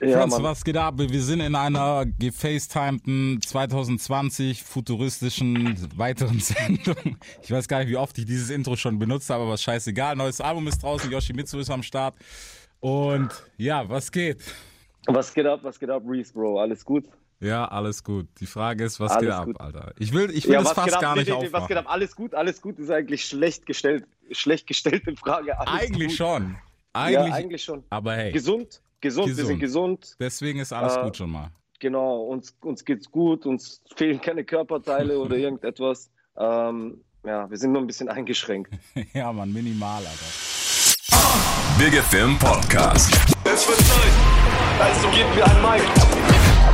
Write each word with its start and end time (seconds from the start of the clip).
Ja, 0.00 0.18
Franz, 0.18 0.32
Mann. 0.34 0.42
was 0.42 0.64
geht 0.64 0.76
ab? 0.76 0.94
Wir 0.98 1.22
sind 1.22 1.40
in 1.40 1.54
einer 1.54 2.04
gefacetimten 2.18 3.40
2020 3.42 4.62
futuristischen 4.62 5.76
weiteren 5.96 6.40
Sendung. 6.40 7.16
Ich 7.42 7.50
weiß 7.50 7.68
gar 7.68 7.78
nicht, 7.80 7.88
wie 7.88 7.96
oft 7.96 8.16
ich 8.18 8.26
dieses 8.26 8.50
Intro 8.50 8.76
schon 8.76 8.98
benutzt 8.98 9.30
habe, 9.30 9.44
aber 9.44 9.56
scheißegal. 9.56 10.16
Neues 10.16 10.40
Album 10.40 10.66
ist 10.68 10.82
draußen, 10.82 11.10
Yoshimitsu 11.10 11.58
ist 11.58 11.70
am 11.70 11.82
Start. 11.82 12.14
Und 12.80 13.30
ja, 13.56 13.88
was 13.88 14.10
geht? 14.12 14.42
Was 15.06 15.32
geht 15.32 15.46
ab, 15.46 15.60
was 15.62 15.78
geht 15.78 15.90
ab, 15.90 16.02
Reese, 16.06 16.32
Bro? 16.32 16.60
Alles 16.60 16.84
gut? 16.84 17.04
Ja, 17.40 17.66
alles 17.66 18.02
gut. 18.02 18.26
Die 18.40 18.46
Frage 18.46 18.84
ist, 18.84 19.00
was 19.00 19.12
Alles 19.12 19.22
geht 19.22 19.30
ab, 19.32 19.44
gut. 19.46 19.60
Alter? 19.60 19.92
Ich 19.98 20.12
will, 20.12 20.30
ich 20.30 20.46
will 20.46 20.54
das 20.54 20.64
was 20.66 20.72
fast 20.72 20.94
ab? 20.94 21.00
gar 21.02 21.14
Nee, 21.14 21.20
nicht 21.20 21.28
nee, 21.30 21.34
nee, 21.34 21.52
Was 21.52 21.66
geht 21.66 21.76
aufmachen. 21.76 21.76
ab? 21.78 21.92
Alles 21.92 22.16
gut, 22.16 22.34
alles 22.34 22.60
gut 22.62 22.78
ist 22.78 22.90
eigentlich 22.90 23.24
schlecht 23.24 23.66
gestellt, 23.66 24.04
schlecht 24.30 24.66
gestellte 24.66 25.14
Frage. 25.16 25.58
Alles 25.58 25.82
Eigentlich 25.82 26.08
gut. 26.08 26.16
schon. 26.16 26.50
Ja, 26.96 27.00
Eigentlich, 27.02 27.34
eigentlich 27.34 27.62
schon. 27.64 27.82
aber 27.90 28.14
hey, 28.14 28.32
Gesund, 28.32 28.80
gesund, 29.04 29.26
wir 29.28 29.34
Gesund. 29.34 29.48
sind 29.48 29.58
gesund. 29.60 30.16
deswegen 30.18 30.58
ist 30.58 30.72
alles 30.72 30.96
Äh, 30.96 31.02
gut 31.02 31.16
schon 31.16 31.30
mal. 31.30 31.50
Genau, 31.80 32.22
uns, 32.24 32.54
uns 32.62 32.84
geht's 32.84 33.10
gut, 33.10 33.46
uns 33.46 33.80
fehlen 33.96 34.20
keine 34.20 34.42
Körperteile 34.44 35.18
oder 35.24 35.36
irgendetwas. 35.36 36.10
Ähm, 36.36 37.00
ja, 37.24 37.48
wir 37.48 37.56
sind 37.56 37.72
nur 37.72 37.82
ein 37.82 37.86
bisschen 37.86 38.08
eingeschränkt. 38.08 38.72
Ja, 39.14 39.32
Mann, 39.32 39.52
minimal, 39.52 39.98
Alter. 40.04 40.30
Big 41.78 41.94
FM 41.94 42.38
Podcast. 42.38 43.12
Es 43.44 43.68
wird 43.68 43.78
Zeit, 43.78 44.12
also 44.80 45.08
gebt 45.10 45.34
mir 45.34 45.44
ein 45.44 45.62
Mic. 45.62 45.82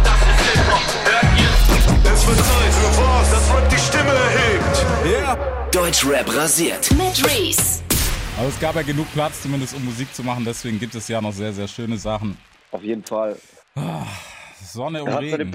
Das 0.04 0.20
ist 0.22 0.40
Hip-Hop, 0.52 0.86
hört 1.04 1.38
ihr? 1.38 2.12
Es 2.12 2.26
wird 2.26 2.36
Zeit 2.38 2.72
für 2.72 3.02
was, 3.02 3.30
das 3.30 3.54
Rap 3.54 3.68
die 3.68 3.78
Stimme 3.78 4.12
erhebt. 4.12 5.74
Deutschrap 5.74 6.34
rasiert. 6.36 6.90
Mit 6.92 7.24
Reese. 7.26 7.82
Aber 8.40 8.48
es 8.48 8.58
gab 8.58 8.74
ja 8.74 8.80
genug 8.80 9.06
Platz, 9.12 9.42
zumindest 9.42 9.76
um 9.76 9.84
Musik 9.84 10.14
zu 10.14 10.22
machen. 10.22 10.46
Deswegen 10.46 10.78
gibt 10.78 10.94
es 10.94 11.06
ja 11.08 11.20
noch 11.20 11.32
sehr, 11.32 11.52
sehr 11.52 11.68
schöne 11.68 11.98
Sachen. 11.98 12.38
Auf 12.70 12.82
jeden 12.82 13.04
Fall. 13.04 13.36
Sonne 14.62 15.04
und 15.04 15.10
Regen. 15.10 15.52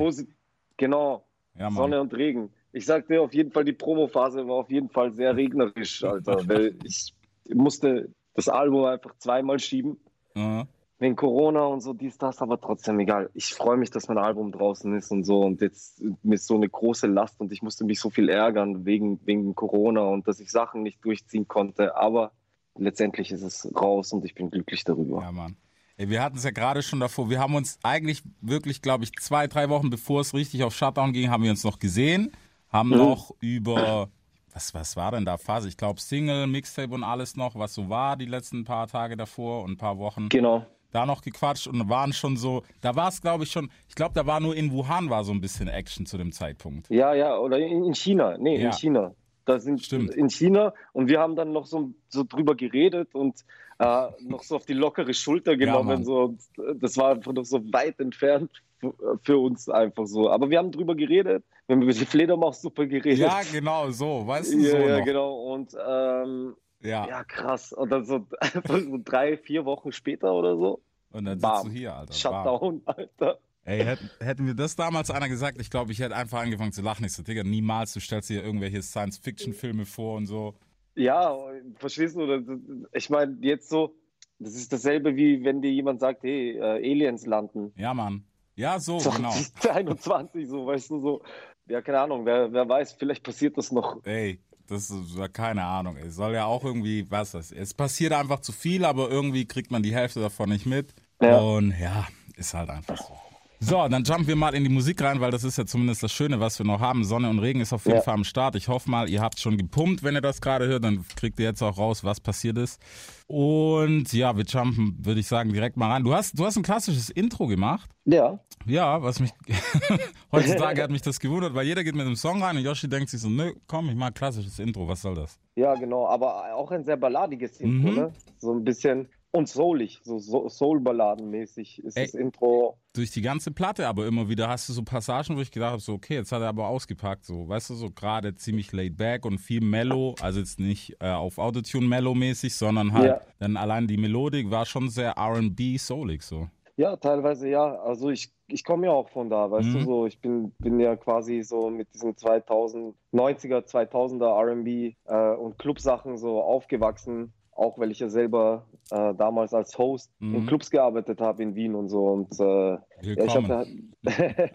Genau, 0.77 1.25
Ja. 1.57 1.71
Sonne 1.71 1.99
und 1.99 2.13
Regen. 2.13 2.53
Ich 2.73 2.85
sagte 2.85 3.19
auf 3.19 3.33
jeden 3.33 3.51
Fall, 3.51 3.63
die 3.63 3.73
Promophase 3.73 4.47
war 4.47 4.57
auf 4.57 4.69
jeden 4.69 4.89
Fall 4.89 5.11
sehr 5.15 5.35
regnerisch, 5.35 6.03
Alter. 6.03 6.37
weil 6.47 6.77
ich 6.83 7.11
musste 7.51 8.13
das 8.35 8.49
Album 8.49 8.85
einfach 8.85 9.15
zweimal 9.17 9.57
schieben. 9.57 9.97
Ja. 10.35 10.67
Wegen 10.99 11.15
Corona 11.15 11.65
und 11.65 11.81
so, 11.81 11.93
dies, 11.93 12.19
das, 12.19 12.39
aber 12.43 12.61
trotzdem 12.61 12.99
egal. 12.99 13.31
Ich 13.33 13.55
freue 13.55 13.77
mich, 13.77 13.89
dass 13.89 14.09
mein 14.09 14.19
Album 14.19 14.51
draußen 14.51 14.95
ist 14.95 15.09
und 15.09 15.23
so. 15.23 15.41
Und 15.41 15.59
jetzt 15.61 16.03
mir 16.21 16.35
ist 16.35 16.45
so 16.45 16.53
eine 16.53 16.69
große 16.69 17.07
Last 17.07 17.41
und 17.41 17.51
ich 17.51 17.63
musste 17.63 17.83
mich 17.83 17.99
so 17.99 18.11
viel 18.11 18.29
ärgern 18.29 18.85
wegen, 18.85 19.19
wegen 19.25 19.55
Corona 19.55 20.01
und 20.01 20.27
dass 20.27 20.39
ich 20.39 20.51
Sachen 20.51 20.83
nicht 20.83 21.03
durchziehen 21.03 21.47
konnte. 21.47 21.97
Aber 21.97 22.31
letztendlich 22.77 23.31
ist 23.31 23.41
es 23.41 23.67
raus 23.75 24.11
und 24.13 24.25
ich 24.25 24.35
bin 24.35 24.49
glücklich 24.49 24.83
darüber. 24.83 25.21
Ja, 25.21 25.31
Mann. 25.31 25.55
Ey, 25.97 26.09
wir 26.09 26.21
hatten 26.21 26.37
es 26.37 26.43
ja 26.43 26.51
gerade 26.51 26.81
schon 26.83 26.99
davor. 26.99 27.29
Wir 27.29 27.39
haben 27.39 27.55
uns 27.55 27.79
eigentlich 27.83 28.21
wirklich, 28.41 28.81
glaube 28.81 29.05
ich, 29.05 29.13
zwei, 29.13 29.47
drei 29.47 29.69
Wochen 29.69 29.89
bevor 29.89 30.21
es 30.21 30.33
richtig 30.33 30.63
auf 30.63 30.75
Shutdown 30.75 31.13
ging, 31.13 31.29
haben 31.29 31.43
wir 31.43 31.51
uns 31.51 31.63
noch 31.63 31.79
gesehen, 31.79 32.31
haben 32.69 32.89
Mhm. 32.89 32.97
noch 32.97 33.31
über, 33.39 34.09
was, 34.53 34.73
was 34.73 34.97
war 34.97 35.11
denn 35.11 35.23
da 35.23 35.37
Phase? 35.37 35.69
Ich 35.69 35.77
glaube 35.77 36.01
Single, 36.01 36.47
Mixtape 36.47 36.93
und 36.93 37.03
alles 37.05 37.37
noch, 37.37 37.55
was 37.55 37.73
so 37.73 37.87
war 37.87 38.17
die 38.17 38.25
letzten 38.25 38.65
paar 38.65 38.87
Tage 38.87 39.15
davor 39.15 39.63
und 39.63 39.71
ein 39.71 39.77
paar 39.77 39.97
Wochen. 39.97 40.27
Genau. 40.29 40.65
da 40.91 41.05
noch 41.05 41.21
gequatscht 41.21 41.67
und 41.67 41.89
waren 41.89 42.13
schon 42.13 42.37
so, 42.37 42.63
da 42.79 42.95
war 42.95 43.09
es, 43.09 43.21
glaube 43.21 43.43
ich, 43.43 43.51
schon, 43.51 43.69
ich 43.89 43.95
glaube, 43.95 44.13
da 44.13 44.25
war 44.25 44.39
nur 44.39 44.55
in 44.55 44.71
Wuhan 44.71 45.09
war 45.09 45.25
so 45.25 45.33
ein 45.33 45.41
bisschen 45.41 45.67
Action 45.67 46.05
zu 46.05 46.17
dem 46.17 46.31
Zeitpunkt. 46.31 46.89
Ja, 46.89 47.13
ja, 47.13 47.37
oder 47.37 47.57
in, 47.59 47.83
in 47.83 47.93
China. 47.95 48.37
Nee, 48.37 48.61
Ja. 48.61 48.67
in 48.67 48.71
China. 48.73 49.13
Da 49.45 49.59
sind 49.59 49.83
Stimmt. 49.83 50.15
in 50.15 50.29
China 50.29 50.73
und 50.93 51.07
wir 51.07 51.19
haben 51.19 51.35
dann 51.35 51.51
noch 51.51 51.65
so, 51.67 51.91
so 52.09 52.23
drüber 52.23 52.55
geredet 52.55 53.13
und 53.13 53.45
äh, 53.77 54.07
noch 54.21 54.41
so 54.43 54.55
auf 54.55 54.65
die 54.65 54.73
lockere 54.73 55.13
Schulter 55.13 55.55
genommen. 55.57 55.87
Mann. 55.87 56.03
so, 56.03 56.19
und 56.23 56.41
das 56.81 56.97
war 56.97 57.11
einfach 57.11 57.33
noch 57.33 57.45
so 57.45 57.61
weit 57.73 57.99
entfernt 57.99 58.49
f- 58.81 58.93
für 59.21 59.37
uns 59.37 59.69
einfach 59.69 60.05
so. 60.07 60.29
Aber 60.29 60.49
wir 60.49 60.57
haben 60.57 60.71
drüber 60.71 60.95
geredet. 60.95 61.43
Wir 61.67 61.75
haben 61.75 61.83
über 61.83 61.91
die 61.93 62.05
Fledermaussuppe 62.05 62.87
geredet. 62.87 63.19
Ja, 63.19 63.41
genau, 63.51 63.89
so, 63.91 64.25
weißt 64.25 64.53
du, 64.53 64.57
ja, 64.59 64.71
so 64.71 64.77
ja 64.77 64.99
genau. 65.01 65.53
Und 65.53 65.75
ähm, 65.87 66.55
Ja. 66.81 67.07
ja, 67.07 67.23
krass. 67.23 67.71
Und 67.73 67.91
dann 67.91 68.05
so, 68.05 68.25
einfach 68.39 68.79
so 68.79 68.97
drei, 69.03 69.37
vier 69.37 69.65
Wochen 69.65 69.91
später 69.91 70.33
oder 70.33 70.55
so. 70.57 70.81
Und 71.11 71.25
dann 71.25 71.39
sitzt 71.39 71.43
Bam. 71.51 71.67
du 71.67 71.71
hier, 71.71 71.93
Alter. 71.95 72.07
Bam. 72.07 72.17
Shutdown, 72.17 72.81
Alter. 72.85 73.39
Ey, 73.65 73.83
hätten, 73.83 74.09
hätten 74.19 74.45
mir 74.45 74.53
das 74.53 74.75
damals 74.75 75.09
einer 75.09 75.27
gesagt, 75.27 75.59
ich 75.59 75.71
glaube, 75.71 75.91
ich 75.91 75.99
hätte 75.99 76.15
einfach 76.15 76.41
angefangen 76.41 76.71
zu 76.71 76.83
lachen. 76.83 77.03
Ich 77.03 77.13
so, 77.13 77.23
Digga, 77.23 77.43
niemals, 77.43 77.93
du 77.93 77.99
stellst 77.99 78.29
dir 78.29 78.43
irgendwelche 78.43 78.81
Science-Fiction-Filme 78.81 79.85
vor 79.85 80.17
und 80.17 80.27
so. 80.27 80.53
Ja, 80.95 81.35
verstehst 81.77 82.15
du? 82.15 82.87
Ich 82.93 83.09
meine, 83.09 83.37
jetzt 83.41 83.69
so, 83.69 83.95
das 84.37 84.53
ist 84.53 84.71
dasselbe 84.71 85.15
wie 85.15 85.43
wenn 85.43 85.63
dir 85.63 85.71
jemand 85.71 85.99
sagt, 85.99 86.23
hey, 86.23 86.57
äh, 86.57 86.61
Aliens 86.61 87.25
landen. 87.25 87.73
Ja, 87.75 87.93
Mann. 87.95 88.23
Ja, 88.55 88.79
so, 88.79 88.97
genau. 88.97 89.31
2021, 89.59 90.47
so, 90.47 90.67
weißt 90.67 90.91
du, 90.91 91.01
so. 91.01 91.21
Ja, 91.67 91.81
keine 91.81 92.01
Ahnung, 92.01 92.25
wer, 92.25 92.53
wer 92.53 92.69
weiß, 92.69 92.93
vielleicht 92.93 93.23
passiert 93.23 93.57
das 93.57 93.71
noch. 93.71 94.05
Ey, 94.05 94.39
das 94.67 94.91
ist 94.91 95.17
ja 95.17 95.27
keine 95.27 95.63
Ahnung. 95.63 95.97
Es 95.97 96.15
soll 96.15 96.33
ja 96.33 96.45
auch 96.45 96.63
irgendwie, 96.63 97.09
was 97.09 97.31
das 97.31 97.51
Es 97.51 97.73
passiert 97.73 98.13
einfach 98.13 98.41
zu 98.41 98.51
viel, 98.51 98.85
aber 98.85 99.09
irgendwie 99.09 99.45
kriegt 99.45 99.71
man 99.71 99.81
die 99.81 99.93
Hälfte 99.95 100.19
davon 100.19 100.49
nicht 100.49 100.67
mit. 100.67 100.93
Ja. 101.19 101.39
Und 101.39 101.73
ja, 101.79 102.07
ist 102.35 102.53
halt 102.53 102.69
einfach 102.69 102.97
so. 102.97 103.24
So, 103.67 103.87
dann 103.87 104.03
jumpen 104.03 104.27
wir 104.27 104.35
mal 104.35 104.53
in 104.53 104.63
die 104.63 104.69
Musik 104.69 105.01
rein, 105.01 105.19
weil 105.21 105.31
das 105.31 105.43
ist 105.43 105.57
ja 105.57 105.65
zumindest 105.65 106.03
das 106.03 106.11
Schöne, 106.11 106.39
was 106.39 106.59
wir 106.59 106.65
noch 106.67 106.79
haben. 106.81 107.03
Sonne 107.03 107.29
und 107.31 107.39
Regen 107.39 107.61
ist 107.61 107.73
auf 107.73 107.85
jeden 107.85 107.97
Ja. 107.97 108.03
Fall 108.03 108.13
am 108.13 108.23
Start. 108.23 108.55
Ich 108.55 108.67
hoffe 108.67 108.89
mal, 108.91 109.09
ihr 109.09 109.21
habt 109.21 109.39
schon 109.39 109.57
gepumpt, 109.57 110.03
wenn 110.03 110.13
ihr 110.13 110.21
das 110.21 110.39
gerade 110.39 110.67
hört. 110.67 110.83
Dann 110.83 111.03
kriegt 111.15 111.39
ihr 111.39 111.45
jetzt 111.45 111.63
auch 111.63 111.75
raus, 111.79 112.03
was 112.03 112.19
passiert 112.19 112.59
ist. 112.59 112.79
Und 113.25 114.13
ja, 114.13 114.37
wir 114.37 114.43
jumpen, 114.43 114.95
würde 115.03 115.19
ich 115.19 115.25
sagen, 115.27 115.51
direkt 115.51 115.77
mal 115.77 115.89
rein. 115.89 116.03
Du 116.03 116.13
hast, 116.13 116.37
du 116.37 116.45
hast 116.45 116.57
ein 116.57 116.63
klassisches 116.63 117.09
Intro 117.09 117.47
gemacht. 117.47 117.89
Ja. 118.05 118.39
Ja, 118.67 119.01
was 119.01 119.19
mich 119.19 119.31
heutzutage 120.31 120.83
hat 120.83 120.91
mich 120.91 121.01
das 121.01 121.19
gewundert, 121.19 121.55
weil 121.55 121.65
jeder 121.65 121.83
geht 121.83 121.95
mit 121.95 122.05
einem 122.05 122.15
Song 122.15 122.43
rein 122.43 122.57
und 122.57 122.63
Yoshi 122.63 122.87
denkt 122.87 123.09
sich 123.09 123.19
so, 123.21 123.29
nö, 123.29 123.51
komm, 123.67 123.89
ich 123.89 123.95
mag 123.95 124.13
klassisches 124.13 124.59
Intro, 124.59 124.87
was 124.87 125.01
soll 125.01 125.15
das? 125.15 125.39
Ja, 125.55 125.73
genau, 125.75 126.07
aber 126.07 126.53
auch 126.55 126.69
ein 126.71 126.83
sehr 126.83 126.97
balladiges 126.97 127.59
Intro, 127.59 127.89
Mhm. 127.89 127.95
ne? 127.95 128.13
So 128.37 128.53
ein 128.53 128.63
bisschen 128.63 129.07
und 129.31 129.49
soulig, 129.49 129.99
so, 130.03 130.17
so 130.19 130.47
Soul-Balladenmäßig 130.49 131.83
ist 131.83 131.97
Ey. 131.97 132.05
das 132.05 132.13
Intro. 132.13 132.77
Durch 132.95 133.11
die 133.11 133.21
ganze 133.21 133.51
Platte 133.51 133.87
aber 133.87 134.07
immer 134.07 134.29
wieder 134.29 134.47
hast 134.47 134.69
du 134.69 134.73
so 134.73 134.81
Passagen, 134.81 135.35
wo 135.35 135.41
ich 135.41 135.51
gedacht 135.51 135.71
habe, 135.71 135.81
so 135.81 135.93
okay, 135.93 136.15
jetzt 136.15 136.31
hat 136.31 136.41
er 136.41 136.47
aber 136.47 136.67
ausgepackt, 136.69 137.25
so, 137.25 137.47
weißt 137.47 137.71
du, 137.71 137.73
so 137.75 137.91
gerade 137.91 138.35
ziemlich 138.35 138.71
laid 138.71 138.95
back 138.95 139.25
und 139.25 139.37
viel 139.39 139.59
Mellow, 139.61 140.15
also 140.21 140.39
jetzt 140.39 140.59
nicht 140.61 140.95
äh, 141.01 141.09
auf 141.11 141.37
Autotune 141.37 141.87
Mellow 141.87 142.15
mäßig, 142.15 142.55
sondern 142.55 142.93
halt 142.93 143.05
Ja. 143.07 143.21
dann 143.39 143.57
allein 143.57 143.85
die 143.87 143.97
Melodik 143.97 144.49
war 144.49 144.65
schon 144.65 144.89
sehr 144.89 145.11
R&B 145.17 145.77
soulig 145.77 146.21
so. 146.23 146.47
Ja, 146.77 146.95
teilweise 146.97 147.49
ja. 147.49 147.75
Also 147.81 148.09
ich, 148.09 148.33
ich 148.47 148.63
komme 148.63 148.87
ja 148.87 148.93
auch 148.93 149.09
von 149.09 149.29
da, 149.29 149.49
weißt 149.51 149.73
du, 149.73 149.77
Mhm. 149.79 149.85
so 149.85 150.05
ich 150.05 150.19
bin, 150.19 150.51
bin 150.59 150.79
ja 150.79 150.95
quasi 150.95 151.41
so 151.41 151.69
mit 151.69 151.93
diesen 151.93 152.15
2000, 152.17 152.95
90er, 153.13 153.65
2000er 153.65 154.39
R&B 154.39 154.93
äh, 155.05 155.35
und 155.35 155.57
Clubsachen 155.57 156.17
so 156.17 156.41
aufgewachsen, 156.41 157.33
auch 157.55 157.79
weil 157.79 157.91
ich 157.91 157.99
ja 157.99 158.09
selber 158.09 158.65
äh, 158.91 159.13
damals 159.15 159.53
als 159.53 159.77
Host 159.77 160.11
in 160.19 160.43
Mhm. 160.43 160.45
Clubs 160.45 160.69
gearbeitet 160.69 161.21
habe 161.21 161.41
in 161.41 161.55
Wien 161.55 161.73
und 161.73 161.89
so 161.89 162.07
und 162.07 162.39
äh, 162.39 162.73
ja, 162.73 162.79
ich 163.25 163.35
hatte 163.35 163.67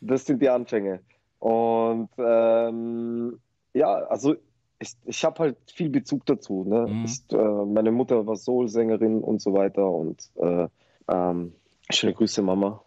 das 0.00 0.26
sind 0.26 0.42
die 0.42 0.48
Anfänge. 0.48 1.00
Und 1.38 2.10
ähm, 2.18 3.38
ja, 3.74 3.94
also 3.94 4.34
ich, 4.80 4.94
ich 5.04 5.24
habe 5.24 5.38
halt 5.40 5.56
viel 5.72 5.88
Bezug 5.88 6.26
dazu. 6.26 6.64
Ne? 6.64 6.86
Mhm. 6.88 7.04
Ich, 7.04 7.20
äh, 7.32 7.36
meine 7.36 7.92
Mutter 7.92 8.26
war 8.26 8.36
Soul-Sängerin 8.36 9.22
und 9.22 9.40
so 9.40 9.52
weiter. 9.52 9.90
Und 9.90 10.30
äh, 10.36 10.68
ähm, 11.08 11.52
schöne 11.90 12.14
Grüße, 12.14 12.42
Mama. 12.42 12.82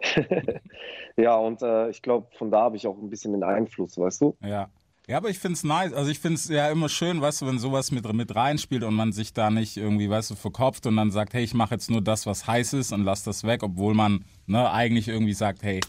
ja, 1.16 1.36
und 1.36 1.62
äh, 1.62 1.88
ich 1.90 2.02
glaube, 2.02 2.26
von 2.36 2.50
da 2.50 2.62
habe 2.62 2.76
ich 2.76 2.86
auch 2.86 2.98
ein 2.98 3.10
bisschen 3.10 3.32
den 3.32 3.42
Einfluss, 3.42 3.96
weißt 3.96 4.22
du? 4.22 4.36
Ja. 4.42 4.68
Ja, 5.06 5.18
aber 5.18 5.28
ich 5.28 5.38
find's 5.38 5.64
nice. 5.64 5.92
Also 5.92 6.10
ich 6.10 6.18
find's 6.18 6.48
ja 6.48 6.70
immer 6.70 6.88
schön, 6.88 7.20
weißt 7.20 7.42
du, 7.42 7.46
wenn 7.46 7.58
sowas 7.58 7.90
mit, 7.92 8.10
mit 8.14 8.34
reinspielt 8.34 8.84
und 8.84 8.94
man 8.94 9.12
sich 9.12 9.34
da 9.34 9.50
nicht 9.50 9.76
irgendwie, 9.76 10.08
weißt 10.08 10.30
du, 10.30 10.34
verkopft 10.34 10.86
und 10.86 10.96
dann 10.96 11.10
sagt, 11.10 11.34
hey, 11.34 11.44
ich 11.44 11.52
mache 11.52 11.74
jetzt 11.74 11.90
nur 11.90 12.00
das, 12.00 12.24
was 12.26 12.46
heiß 12.46 12.72
ist 12.72 12.90
und 12.92 13.04
lass 13.04 13.22
das 13.22 13.44
weg, 13.44 13.62
obwohl 13.62 13.92
man 13.92 14.24
ne, 14.46 14.70
eigentlich 14.70 15.08
irgendwie 15.08 15.34
sagt, 15.34 15.62
hey, 15.62 15.80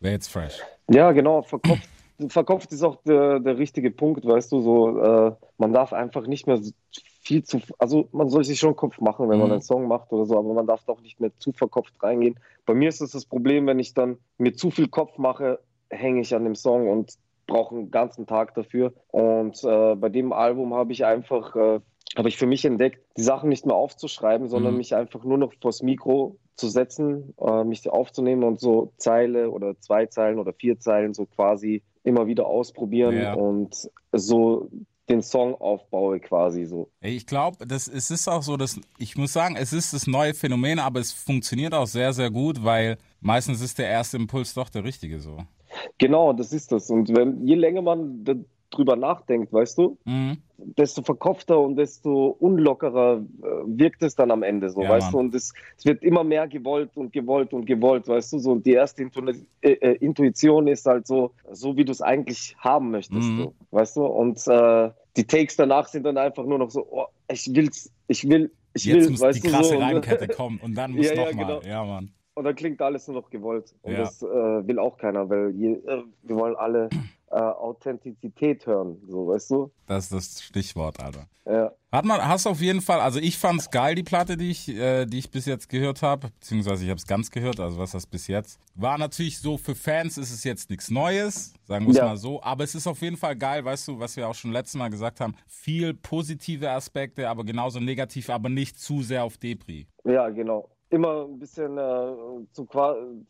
wäre 0.00 0.12
jetzt 0.12 0.28
fresh. 0.28 0.60
Ja, 0.90 1.12
genau, 1.12 1.42
verkopft. 1.42 1.88
Verkopft 2.28 2.72
ist 2.72 2.82
auch 2.82 2.96
der, 3.04 3.40
der 3.40 3.56
richtige 3.56 3.90
Punkt, 3.90 4.24
weißt 4.24 4.52
du, 4.52 4.60
so, 4.60 5.00
äh, 5.00 5.32
man 5.56 5.72
darf 5.72 5.92
einfach 5.94 6.26
nicht 6.26 6.46
mehr 6.46 6.58
so 6.58 6.70
viel 7.22 7.42
zu, 7.42 7.60
also 7.78 8.08
man 8.12 8.28
soll 8.28 8.44
sich 8.44 8.60
schon 8.60 8.76
Kopf 8.76 9.00
machen, 9.00 9.30
wenn 9.30 9.38
man 9.38 9.48
Mhm. 9.48 9.52
einen 9.54 9.62
Song 9.62 9.88
macht 9.88 10.12
oder 10.12 10.26
so, 10.26 10.38
aber 10.38 10.52
man 10.52 10.66
darf 10.66 10.84
doch 10.84 11.00
nicht 11.00 11.20
mehr 11.20 11.30
zu 11.38 11.52
verkopft 11.52 11.94
reingehen. 12.02 12.38
Bei 12.66 12.74
mir 12.74 12.90
ist 12.90 13.00
es 13.00 13.12
das 13.12 13.24
Problem, 13.24 13.66
wenn 13.66 13.78
ich 13.78 13.94
dann 13.94 14.18
mir 14.38 14.54
zu 14.54 14.70
viel 14.70 14.88
Kopf 14.88 15.16
mache, 15.18 15.58
hänge 15.88 16.20
ich 16.20 16.34
an 16.34 16.44
dem 16.44 16.54
Song 16.54 16.88
und 16.88 17.14
brauche 17.46 17.74
einen 17.74 17.90
ganzen 17.90 18.26
Tag 18.26 18.54
dafür. 18.54 18.92
Und 19.08 19.62
äh, 19.64 19.94
bei 19.96 20.08
dem 20.08 20.32
Album 20.32 20.74
habe 20.74 20.92
ich 20.92 21.04
einfach, 21.04 21.54
äh, 21.56 21.80
habe 22.16 22.28
ich 22.28 22.36
für 22.36 22.46
mich 22.46 22.64
entdeckt, 22.64 23.00
die 23.16 23.22
Sachen 23.22 23.48
nicht 23.48 23.66
mehr 23.66 23.76
aufzuschreiben, 23.76 24.48
sondern 24.48 24.72
Mhm. 24.74 24.78
mich 24.78 24.94
einfach 24.94 25.24
nur 25.24 25.38
noch 25.38 25.52
vors 25.60 25.82
Mikro 25.82 26.36
zu 26.56 26.68
setzen, 26.68 27.34
äh, 27.40 27.64
mich 27.64 27.88
aufzunehmen 27.88 28.44
und 28.44 28.60
so 28.60 28.92
Zeile 28.98 29.50
oder 29.50 29.78
zwei 29.80 30.06
Zeilen 30.06 30.38
oder 30.38 30.52
vier 30.52 30.78
Zeilen 30.78 31.14
so 31.14 31.24
quasi 31.26 31.82
immer 32.04 32.26
wieder 32.26 32.46
ausprobieren 32.46 33.16
Ja. 33.16 33.32
und 33.34 33.88
so 34.12 34.68
den 35.08 35.22
Song 35.22 35.54
aufbaue 35.56 36.20
quasi 36.20 36.64
so. 36.64 36.88
Ich 37.00 37.26
glaube, 37.26 37.66
das 37.66 37.88
es 37.88 38.10
ist 38.10 38.28
auch 38.28 38.42
so, 38.42 38.56
dass 38.56 38.78
ich 38.98 39.16
muss 39.16 39.32
sagen, 39.32 39.56
es 39.56 39.72
ist 39.72 39.92
das 39.92 40.06
neue 40.06 40.32
Phänomen, 40.34 40.78
aber 40.78 41.00
es 41.00 41.12
funktioniert 41.12 41.74
auch 41.74 41.86
sehr, 41.86 42.12
sehr 42.12 42.30
gut, 42.30 42.62
weil 42.62 42.98
meistens 43.20 43.60
ist 43.60 43.78
der 43.78 43.88
erste 43.88 44.16
Impuls 44.16 44.54
doch 44.54 44.68
der 44.68 44.84
richtige 44.84 45.18
so. 45.20 45.38
Genau, 45.98 46.32
das 46.32 46.52
ist 46.52 46.72
das. 46.72 46.90
Und 46.90 47.14
wenn, 47.16 47.46
je 47.46 47.54
länger 47.54 47.82
man 47.82 48.24
drüber 48.70 48.96
nachdenkt, 48.96 49.52
weißt 49.52 49.78
du, 49.78 49.98
Mhm. 50.04 50.38
desto 50.56 51.02
verkopfter 51.02 51.58
und 51.60 51.76
desto 51.76 52.28
unlockerer 52.38 53.18
äh, 53.42 53.46
wirkt 53.66 54.02
es 54.02 54.14
dann 54.14 54.30
am 54.30 54.42
Ende 54.42 54.70
so, 54.70 54.82
Ja, 54.82 54.88
weißt 54.90 55.12
Mann. 55.12 55.12
du, 55.12 55.18
und 55.28 55.34
es, 55.34 55.52
es 55.76 55.84
wird 55.84 56.02
immer 56.02 56.24
mehr 56.24 56.46
gewollt 56.48 56.96
und 56.96 57.12
gewollt 57.12 57.52
und 57.52 57.66
gewollt, 57.66 58.08
weißt 58.08 58.32
du, 58.32 58.38
so 58.38 58.52
und 58.52 58.64
die 58.64 58.72
erste 58.72 59.02
Intu 59.02 59.20
äh, 59.60 59.72
äh, 59.72 59.96
Intuition 59.96 60.68
ist 60.68 60.86
halt 60.86 61.06
so, 61.06 61.32
so 61.50 61.76
wie 61.76 61.84
du 61.84 61.92
es 61.92 62.00
eigentlich 62.00 62.54
haben 62.58 62.90
möchtest, 62.90 63.30
Mhm. 63.32 63.36
so, 63.38 63.54
weißt 63.72 63.96
du, 63.96 64.06
und 64.06 64.38
äh, 64.46 64.90
die 65.16 65.24
Takes 65.26 65.56
danach 65.56 65.88
sind 65.88 66.04
dann 66.04 66.16
einfach 66.16 66.44
nur 66.44 66.58
noch 66.58 66.70
so, 66.70 66.86
oh, 66.90 67.06
ich 67.30 67.50
will's, 67.54 67.90
ich 68.08 68.26
will, 68.28 68.50
ich 68.74 68.84
Jetzt 68.84 69.04
will, 69.04 69.10
muss 69.10 69.20
weißt 69.20 69.36
die 69.38 69.42
du, 69.46 69.50
krasse 69.50 69.70
so, 69.70 69.76
und, 69.76 69.82
Reimkette 69.82 70.28
kommen 70.28 70.58
und 70.60 70.74
dann 70.76 70.92
muss 70.96 71.06
Ja, 71.08 71.14
ja, 71.14 71.24
nochmal. 71.32 71.60
genau. 71.60 71.68
Ja, 71.68 71.84
Mann. 71.84 72.10
Und 72.34 72.44
dann 72.44 72.54
klingt 72.54 72.80
alles 72.80 73.06
nur 73.08 73.20
noch 73.22 73.30
gewollt 73.30 73.74
und 73.82 73.92
Ja. 73.92 73.98
das 74.00 74.22
äh, 74.22 74.26
will 74.26 74.78
auch 74.78 74.96
keiner, 74.98 75.28
weil 75.28 75.50
je, 75.50 75.72
äh, 75.72 76.02
wir 76.22 76.36
wollen 76.36 76.56
alle 76.56 76.88
äh, 77.30 77.36
Authentizität 77.36 78.66
hören, 78.66 78.98
so, 79.08 79.28
weißt 79.28 79.50
du, 79.50 79.70
Das 79.86 80.04
ist 80.04 80.12
das 80.12 80.42
Stichwort, 80.42 81.02
Alter. 81.02 81.26
ja. 81.46 81.72
Hat 81.90 82.04
man, 82.06 82.26
hast 82.26 82.46
auf 82.46 82.60
jeden 82.62 82.80
Fall, 82.80 83.00
also 83.00 83.18
ich 83.18 83.36
fand's 83.38 83.70
geil, 83.70 83.94
die 83.94 84.02
Platte, 84.02 84.36
die 84.38 84.50
ich, 84.50 84.68
äh, 84.68 85.04
die 85.04 85.18
ich 85.18 85.30
bis 85.30 85.44
jetzt 85.44 85.68
gehört 85.68 86.00
habe, 86.02 86.28
beziehungsweise 86.40 86.84
ich 86.84 86.90
habe 86.90 86.96
es 86.98 87.06
ganz 87.06 87.30
gehört, 87.30 87.60
also 87.60 87.78
was 87.78 87.90
das 87.92 88.06
bis 88.06 88.26
jetzt. 88.28 88.58
War 88.74 88.96
natürlich 88.96 89.38
so, 89.38 89.58
für 89.58 89.74
Fans 89.74 90.16
ist 90.16 90.30
es 90.32 90.42
jetzt 90.44 90.70
nichts 90.70 90.90
Neues, 90.90 91.52
sagen 91.64 91.84
wir 91.86 91.90
es 91.90 91.98
Ja. 91.98 92.06
mal 92.06 92.16
so, 92.16 92.42
aber 92.42 92.64
es 92.64 92.74
ist 92.74 92.86
auf 92.86 93.00
jeden 93.02 93.18
Fall 93.18 93.36
geil, 93.36 93.62
weißt 93.64 93.88
du, 93.88 93.98
was 93.98 94.16
wir 94.16 94.26
auch 94.28 94.34
schon 94.34 94.52
letztes 94.52 94.78
Mal 94.78 94.88
gesagt 94.88 95.20
haben, 95.20 95.34
viel 95.46 95.92
positive 95.92 96.70
Aspekte, 96.70 97.28
aber 97.28 97.44
genauso 97.44 97.78
negativ, 97.80 98.30
aber 98.30 98.48
nicht 98.48 98.78
zu 98.78 99.02
sehr 99.02 99.24
auf 99.24 99.36
Depri. 99.36 99.86
Ja, 100.04 100.28
genau. 100.30 100.68
Immer 100.92 101.24
ein 101.24 101.38
bisschen 101.38 101.78
äh, 101.78 102.12
zu 102.52 102.68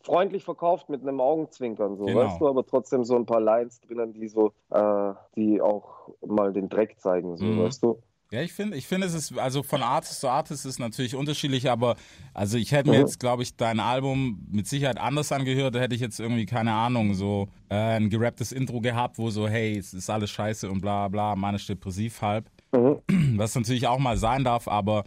freundlich 0.03 0.43
verkauft 0.43 0.89
mit 0.89 1.03
einem 1.03 1.21
Augenzwinkern, 1.21 1.97
so, 1.97 2.07
Genau. 2.07 2.25
weißt 2.25 2.41
du, 2.41 2.49
aber 2.49 2.67
trotzdem 2.67 3.05
so 3.05 3.15
ein 3.15 3.25
paar 3.25 3.41
Lines 3.41 3.81
drinnen, 3.81 4.13
die 4.13 4.27
so, 4.27 4.53
äh, 4.71 5.15
die 5.37 5.61
auch 5.61 6.09
mal 6.27 6.53
den 6.53 6.69
Dreck 6.69 6.99
zeigen, 6.99 7.37
so, 7.37 7.45
Mhm. 7.45 7.63
weißt 7.65 7.83
du. 7.85 8.03
Ja, 8.33 8.41
ich 8.41 8.53
finde, 8.53 8.77
ich 8.79 8.89
finde, 8.89 9.07
es 9.07 9.15
ist, 9.15 9.39
also 9.39 9.63
von 9.63 9.81
Artist 9.83 10.21
zu 10.21 10.29
Artist 10.29 10.67
ist 10.67 10.81
natürlich 10.81 11.15
unterschiedlich, 11.15 11.71
aber 11.71 11.95
also 12.35 12.59
ich 12.59 12.73
hätte 12.73 12.89
mir 12.91 12.97
Mhm. 12.97 13.03
jetzt, 13.03 13.21
glaube 13.21 13.45
ich, 13.45 13.57
dein 13.57 13.79
Album 13.79 14.45
mit 14.51 14.67
Sicherheit 14.67 14.99
anders 14.99 15.31
angehört, 15.31 15.77
da 15.77 15.79
hätte 15.79 15.95
ich 15.95 16.01
jetzt 16.01 16.19
irgendwie, 16.19 16.47
keine 16.47 16.73
Ahnung, 16.73 17.15
so 17.15 17.47
äh, 17.69 17.75
ein 17.77 18.11
gerapptes 18.11 18.51
Intro 18.51 18.81
gehabt, 18.81 19.19
wo 19.19 19.31
so, 19.31 19.47
hey, 19.47 19.79
es 19.79 19.95
ist 19.95 20.11
alles 20.11 20.31
scheiße 20.31 20.69
und 20.69 20.81
bla 20.81 21.07
bla, 21.07 21.37
manisch 21.37 21.67
depressiv 21.69 22.23
halb. 22.23 22.51
Mhm. 22.73 23.03
Was 23.39 23.55
natürlich 23.55 23.87
auch 23.87 23.99
mal 23.99 24.17
sein 24.17 24.43
darf, 24.43 24.67
aber 24.67 25.05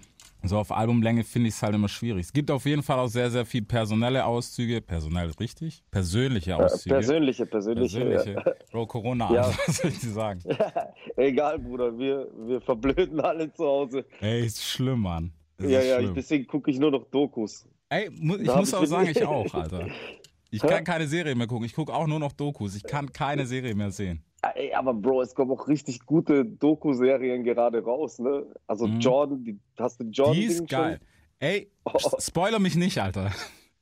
so 0.48 0.58
auf 0.58 0.72
Albumlänge 0.72 1.24
finde 1.24 1.50
ich 1.50 1.56
es 1.56 1.62
halt 1.64 1.76
immer 1.76 1.88
schwierig. 1.88 2.26
Es 2.26 2.34
gibt 2.34 2.52
auf 2.52 2.66
jeden 2.66 2.84
Fall 2.84 3.00
auch 3.00 3.08
sehr, 3.08 3.30
sehr 3.32 3.46
viel 3.46 3.62
personelle 3.64 4.26
Auszüge. 4.26 4.82
Personell 4.82 5.32
richtig? 5.40 5.84
Persönliche 5.92 6.52
Äh, 6.52 6.56
Auszüge. 6.56 6.96
persönliche, 6.96 7.46
persönliche. 7.46 8.00
Persönliche. 8.06 8.56
Bro, 8.72 8.88
Corona, 8.88 9.32
Ja. 9.34 9.48
Was 9.68 9.78
soll 9.78 9.92
ich 9.92 10.00
dir 10.00 10.10
sagen? 10.12 10.42
Ja. 10.50 10.94
Egal, 11.18 11.60
Bruder, 11.60 11.98
wir, 11.98 12.28
wir 12.48 12.60
verblöden 12.62 13.20
alle 13.22 13.52
zu 13.54 13.64
Hause. 13.66 14.06
Ey, 14.20 14.46
ist 14.46 14.64
schlimm, 14.64 15.02
Mann. 15.02 15.32
Es 15.58 15.70
ja, 15.70 15.80
ist 15.80 15.88
ja, 15.88 16.00
schlimm. 16.00 16.14
deswegen 16.16 16.48
gucke 16.48 16.70
ich 16.72 16.80
nur 16.80 16.92
noch 16.92 17.06
Dokus. 17.10 17.66
Ey, 17.88 18.10
mu 18.12 18.36
ich 18.36 18.46
Da 18.48 18.58
muss 18.58 18.74
auch 18.74 18.86
sagen, 18.86 19.10
ich 19.10 19.24
auch, 19.24 19.54
Alter. 19.54 19.88
Ich 20.52 20.62
kann 20.62 20.84
keine 20.84 21.08
Serie 21.08 21.36
mehr 21.36 21.48
gucken. 21.48 21.66
Ich 21.66 21.74
gucke 21.74 21.94
auch 21.94 22.08
nur 22.08 22.20
noch 22.20 22.34
Dokus. 22.34 22.76
Ich 22.76 22.84
kann 22.84 23.12
keine 23.14 23.46
Serie 23.46 23.76
mehr 23.76 23.92
sehen. 23.92 24.24
Ey, 24.54 24.74
aber 24.74 24.94
Bro, 24.94 25.22
es 25.24 25.34
kommen 25.34 25.52
auch 25.52 25.68
richtig 25.68 26.06
gute 26.06 26.46
Doku-Serien 26.46 27.44
gerade 27.44 27.84
raus, 27.84 28.20
ne? 28.20 28.46
Also 28.68 28.88
Mhm. 28.88 29.00
Jordan, 29.00 29.44
die, 29.44 29.58
hast 29.78 30.00
du 30.00 30.04
Jordan 30.06 30.36
Die 30.36 30.44
ist 30.46 30.68
geil. 30.68 31.00
Ey, 31.40 31.70
Oh. 31.86 31.98
spoiler 32.20 32.60
mich 32.60 32.76
nicht, 32.76 32.98
Alter. 33.00 33.32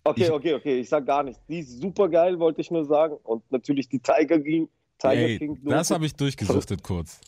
Okay, 0.05 0.23
Ich- 0.23 0.31
okay, 0.31 0.53
okay, 0.53 0.79
ich 0.79 0.89
sag 0.89 1.05
gar 1.05 1.23
nichts. 1.23 1.41
Die 1.47 1.59
ist 1.59 1.79
super 1.81 2.09
geil, 2.09 2.39
wollte 2.39 2.61
ich 2.61 2.71
nur 2.71 2.85
sagen. 2.85 3.15
Und 3.23 3.43
natürlich 3.51 3.87
die 3.89 3.99
Tiger 3.99 4.39
King. 4.39 4.67
Tiger 4.97 5.13
Ey, 5.13 5.37
King 5.37 5.57
das 5.63 5.91
habe 5.91 6.05
ich 6.05 6.13
durchgesuchtet 6.15 6.83
kurz. 6.83 7.19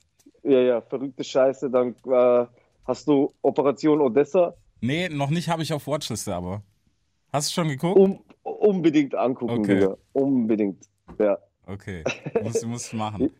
Ja, 0.43 0.59
ja, 0.59 0.81
verrückte 0.81 1.23
Scheiße. 1.23 1.69
Dann 1.69 1.95
äh, 2.07 2.45
hast 2.85 3.07
du 3.07 3.33
Operation 3.41 4.01
Odessa. 4.01 4.53
Nee, 4.81 5.09
noch 5.09 5.29
nicht 5.29 5.49
habe 5.49 5.63
ich 5.63 5.73
auf 5.73 5.87
Watchliste, 5.87 6.33
aber. 6.35 6.61
Hast 7.33 7.49
du 7.49 7.53
schon 7.53 7.67
geguckt? 7.69 7.97
Um, 7.97 8.19
unbedingt 8.43 9.15
angucken, 9.15 9.59
Okay. 9.59 9.79
Digga. 9.79 9.97
Unbedingt. 10.13 10.85
Ja. 11.19 11.37
Okay, 11.65 12.03
muss, 12.41 12.63
muss 12.65 12.93
machen. 12.93 13.31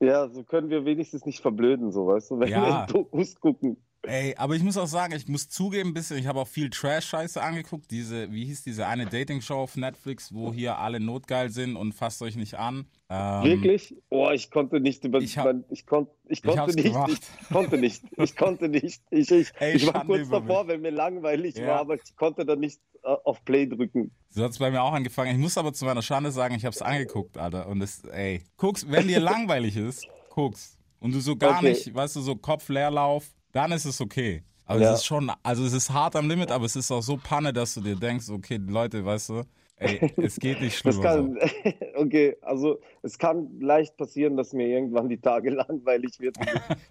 Ja, 0.00 0.28
so 0.28 0.44
können 0.44 0.70
wir 0.70 0.84
wenigstens 0.84 1.24
nicht 1.26 1.40
verblöden, 1.40 1.90
so 1.90 2.06
weißt 2.06 2.30
du, 2.30 2.38
wenn 2.40 2.50
Ja. 2.50 2.86
wir 2.86 2.86
Dokus 2.86 3.34
gucken. 3.40 3.76
Ey, 4.08 4.34
aber 4.36 4.56
ich 4.56 4.62
muss 4.62 4.76
auch 4.76 4.86
sagen, 4.86 5.14
ich 5.14 5.28
muss 5.28 5.48
zugeben, 5.48 5.90
ein 5.90 5.94
bisschen, 5.94 6.16
ich 6.18 6.26
habe 6.26 6.40
auch 6.40 6.48
viel 6.48 6.70
Trash-Scheiße 6.70 7.42
angeguckt. 7.42 7.90
Diese, 7.90 8.32
wie 8.32 8.44
hieß 8.46 8.62
diese 8.62 8.86
eine 8.86 9.06
Dating-Show 9.06 9.54
auf 9.56 9.76
Netflix, 9.76 10.32
wo 10.34 10.52
hier 10.52 10.78
alle 10.78 10.98
notgeil 10.98 11.50
sind 11.50 11.76
und 11.76 11.92
fasst 11.92 12.22
euch 12.22 12.36
nicht 12.36 12.54
an. 12.58 12.86
Ähm, 13.10 13.44
Wirklich? 13.44 13.94
Oh, 14.10 14.30
ich 14.30 14.50
konnte 14.50 14.80
nicht 14.80 15.04
über 15.04 15.18
ich 15.20 15.36
hab- 15.38 15.54
ich, 15.70 15.86
kon, 15.86 16.06
ich 16.28 16.42
konnte 16.42 16.60
hab's 16.60 16.74
nicht, 16.74 16.84
gemacht. 16.86 17.10
ich 17.10 17.48
konnte 17.50 17.78
nicht, 17.78 18.02
ich 18.16 18.36
konnte 18.36 18.68
nicht. 18.68 19.02
Ich, 19.10 19.30
ich, 19.30 19.52
Ey, 19.58 19.76
ich 19.76 19.86
war 19.86 20.04
kurz 20.04 20.28
davor, 20.28 20.68
wenn 20.68 20.80
mir 20.80 20.90
langweilig 20.90 21.56
Ja. 21.56 21.66
war, 21.68 21.80
aber 21.80 21.94
ich 21.94 22.16
konnte 22.16 22.44
dann 22.44 22.60
nicht 22.60 22.80
äh, 23.02 23.08
auf 23.24 23.44
Play 23.44 23.66
drücken. 23.66 24.10
So 24.30 24.42
hat 24.44 24.50
es 24.52 24.58
bei 24.58 24.70
mir 24.70 24.82
auch 24.82 24.92
angefangen. 24.92 25.32
Ich 25.32 25.38
muss 25.38 25.56
aber 25.56 25.72
zu 25.72 25.84
meiner 25.84 26.02
Schande 26.02 26.30
sagen, 26.32 26.54
ich 26.54 26.64
habe 26.64 26.74
es 26.74 26.82
angeguckt, 26.82 27.38
Alter. 27.38 27.66
Und 27.68 27.80
es, 27.82 28.04
ey, 28.04 28.42
guck's, 28.56 28.86
wenn 28.90 29.08
dir 29.08 29.20
langweilig 29.20 29.76
ist, 29.76 30.06
guck's. 30.28 30.76
Und 31.00 31.14
du 31.14 31.20
so 31.20 31.36
gar 31.36 31.58
Okay. 31.58 31.68
nicht, 31.70 31.94
weißt 31.94 32.16
du, 32.16 32.20
so 32.20 32.36
Kopfleerlauf, 32.36 33.24
dann 33.52 33.72
ist 33.72 33.84
es 33.84 34.00
okay. 34.00 34.42
Aber 34.64 34.80
Ja. 34.80 34.92
es 34.92 35.00
ist 35.00 35.06
schon, 35.06 35.30
also 35.42 35.64
es 35.64 35.72
ist 35.72 35.90
hart 35.90 36.14
am 36.16 36.28
Limit, 36.28 36.50
aber 36.50 36.66
es 36.66 36.76
ist 36.76 36.90
auch 36.90 37.00
so 37.02 37.16
Panne, 37.16 37.52
dass 37.52 37.74
du 37.74 37.80
dir 37.80 37.96
denkst, 37.96 38.28
okay, 38.28 38.56
Leute, 38.58 39.04
weißt 39.04 39.30
du, 39.30 39.42
ey, 39.76 40.02
es 40.20 40.38
geht 40.38 40.60
nicht 40.60 40.76
schlimmer. 40.78 41.02
kann, 41.02 41.38
okay, 41.96 42.36
also 42.42 42.78
es 43.02 43.18
kann 43.18 43.60
leicht 43.60 43.96
passieren, 43.96 44.36
dass 44.36 44.52
mir 44.52 44.66
irgendwann 44.68 45.08
die 45.08 45.20
Tage 45.20 45.50
langweilig 45.54 46.20
wird 46.20 46.36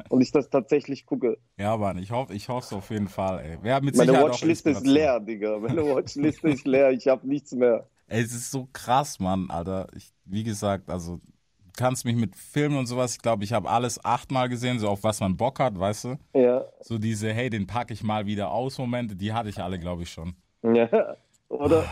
und 0.09 0.21
ich- 0.21 0.31
das 0.31 0.50
tatsächlich 0.50 1.06
gucke. 1.06 1.38
So. 1.57 1.63
Ja, 1.63 1.77
Mann, 1.77 1.98
ich 2.00 2.12
hoffe, 2.12 2.33
ich 2.33 2.50
hoffe 2.50 2.75
auf 2.75 2.89
jeden 2.89 3.07
Fall, 3.07 3.39
ey. 3.39 3.57
Wer 3.62 3.81
mit 3.81 3.95
Meine 3.95 4.13
Watchliste 4.13 4.71
ist 4.71 4.86
leer, 4.86 5.19
Digga. 5.19 5.59
Meine 5.59 5.83
Watchliste 5.86 6.50
ist 6.50 6.65
leer, 6.65 6.92
ich 6.92 7.07
habe 7.07 7.27
nichts 7.27 7.51
mehr. 7.54 7.88
Ey, 8.07 8.21
es 8.21 8.33
ist 8.33 8.51
so 8.51 8.68
krass, 8.74 9.19
Mann, 9.19 9.50
Alter. 9.50 9.88
Ich, 9.95 10.13
wie 10.25 10.44
gesagt, 10.44 10.89
also 10.89 11.19
kannst 11.77 12.03
mich 12.03 12.15
mit 12.15 12.35
Filmen 12.35 12.77
und 12.77 12.88
sowas, 12.88 13.13
ich 13.15 13.21
glaube, 13.21 13.44
ich 13.45 13.53
habe 13.53 13.69
alles 13.69 14.03
achtmal 14.03 14.50
gesehen, 14.50 14.79
so 14.79 14.89
auf 14.89 15.03
was 15.03 15.19
man 15.21 15.38
Bock 15.38 15.59
hat, 15.59 15.79
weißt 15.79 16.03
du? 16.06 16.15
Ja, 16.33 16.65
So 16.81 16.97
diese, 16.97 17.31
hey, 17.31 17.50
den 17.50 17.65
packe 17.68 17.94
ich 17.94 18.03
mal 18.03 18.25
wieder 18.25 18.51
aus 18.51 18.77
Momente, 18.77 19.15
die 19.15 19.31
hatte 19.31 19.47
ich 19.50 19.59
alle, 19.59 19.79
glaube 19.79 20.03
ich, 20.03 20.09
schon. 20.12 20.35
ja. 20.63 21.15
Oder, 21.50 21.85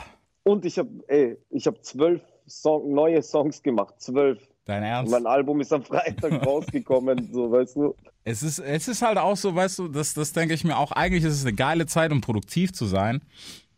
und 0.44 0.66
ich 0.66 0.78
habe, 0.78 0.90
ey, 1.08 1.38
ich 1.50 1.66
habe 1.66 1.80
zwölf 1.82 2.22
Song, 2.48 2.94
neue 2.94 3.22
Songs 3.24 3.64
gemacht, 3.64 3.96
zwölf. 4.00 4.38
Dein 4.66 4.84
Und 4.84 4.90
Ernst? 4.90 5.12
mein 5.12 5.26
Album 5.26 5.62
ist 5.62 5.72
am 5.72 5.84
Freitag 5.84 6.32
rausgekommen, 6.46 7.30
so, 7.32 7.52
weißt 7.52 7.76
du. 7.78 7.96
Es 8.24 8.44
ist, 8.44 8.60
es 8.60 8.88
ist 8.88 9.02
halt 9.02 9.18
auch 9.18 9.38
so, 9.38 9.56
weißt 9.56 9.80
du, 9.80 9.88
das, 9.88 10.14
das 10.14 10.34
denke 10.34 10.54
ich 10.56 10.64
mir 10.64 10.78
auch, 10.78 10.92
eigentlich 10.92 11.24
ist 11.24 11.34
es 11.34 11.46
eine 11.46 11.54
geile 11.56 11.86
Zeit, 11.86 12.12
um 12.12 12.20
produktiv 12.22 12.74
zu 12.74 12.86
sein. 12.86 13.22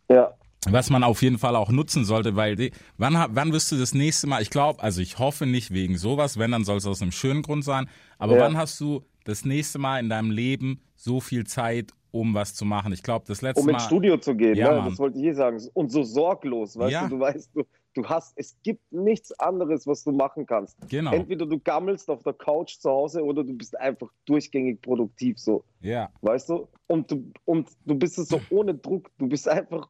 Ja, 0.09 0.33
Was 0.69 0.89
man 0.89 1.03
auf 1.03 1.21
jeden 1.21 1.37
Fall 1.37 1.55
auch 1.55 1.71
nutzen 1.71 2.03
sollte, 2.05 2.35
weil 2.35 2.55
die, 2.55 2.71
wann, 2.97 3.13
wann 3.29 3.53
wirst 3.53 3.71
du 3.71 3.77
das 3.77 3.93
nächste 3.93 4.27
Mal, 4.27 4.41
ich 4.41 4.49
glaube, 4.49 4.81
also 4.83 5.01
ich 5.01 5.17
hoffe 5.19 5.45
nicht 5.45 5.71
wegen 5.71 5.97
sowas, 5.97 6.37
wenn, 6.37 6.51
dann 6.51 6.65
soll 6.65 6.77
es 6.77 6.85
aus 6.85 7.01
einem 7.01 7.11
schönen 7.11 7.41
Grund 7.41 7.63
sein, 7.63 7.89
aber 8.17 8.35
Ja. 8.35 8.41
wann 8.41 8.57
hast 8.57 8.79
du 8.81 9.03
das 9.23 9.45
nächste 9.45 9.79
Mal 9.79 9.99
in 9.99 10.09
deinem 10.09 10.31
Leben 10.31 10.81
so 10.95 11.19
viel 11.19 11.45
Zeit, 11.45 11.91
um 12.11 12.33
was 12.33 12.53
zu 12.53 12.65
machen? 12.65 12.91
Ich 12.93 13.03
glaube, 13.03 13.25
das 13.27 13.41
letzte 13.41 13.61
um 13.61 13.67
Mal. 13.67 13.73
ins 13.73 13.83
Studio 13.85 14.17
zu 14.17 14.35
gehen, 14.35 14.55
Ja, 14.55 14.81
ne? 14.83 14.89
Das 14.89 14.99
wollte 14.99 15.17
ich 15.17 15.23
hier 15.23 15.35
sagen. 15.35 15.61
Und 15.73 15.91
so 15.91 16.03
sorglos, 16.03 16.77
weißt 16.77 16.91
Ja. 16.91 17.03
du, 17.07 17.15
du 17.15 17.19
weißt, 17.19 17.49
du, 17.53 17.63
du 17.93 18.05
hast, 18.05 18.33
es 18.37 18.55
gibt 18.63 18.81
nichts 18.91 19.31
anderes, 19.39 19.85
was 19.87 20.03
du 20.03 20.11
machen 20.11 20.45
kannst. 20.45 20.77
Genau. 20.89 21.11
Entweder 21.13 21.45
du 21.45 21.59
gammelst 21.59 22.09
auf 22.09 22.23
der 22.23 22.33
Couch 22.33 22.77
zu 22.79 22.89
Hause 22.89 23.23
oder 23.23 23.43
du 23.43 23.53
bist 23.53 23.77
einfach 23.79 24.09
durchgängig 24.25 24.81
produktiv, 24.81 25.37
so, 25.39 25.63
Ja. 25.81 26.09
weißt 26.21 26.49
du? 26.49 26.67
Und 26.87 27.11
du, 27.11 27.31
und 27.45 27.69
du 27.85 27.95
bist 27.95 28.17
es 28.17 28.29
so 28.29 28.41
ohne 28.49 28.73
Druck, 28.75 29.09
du 29.17 29.27
bist 29.27 29.47
einfach, 29.47 29.89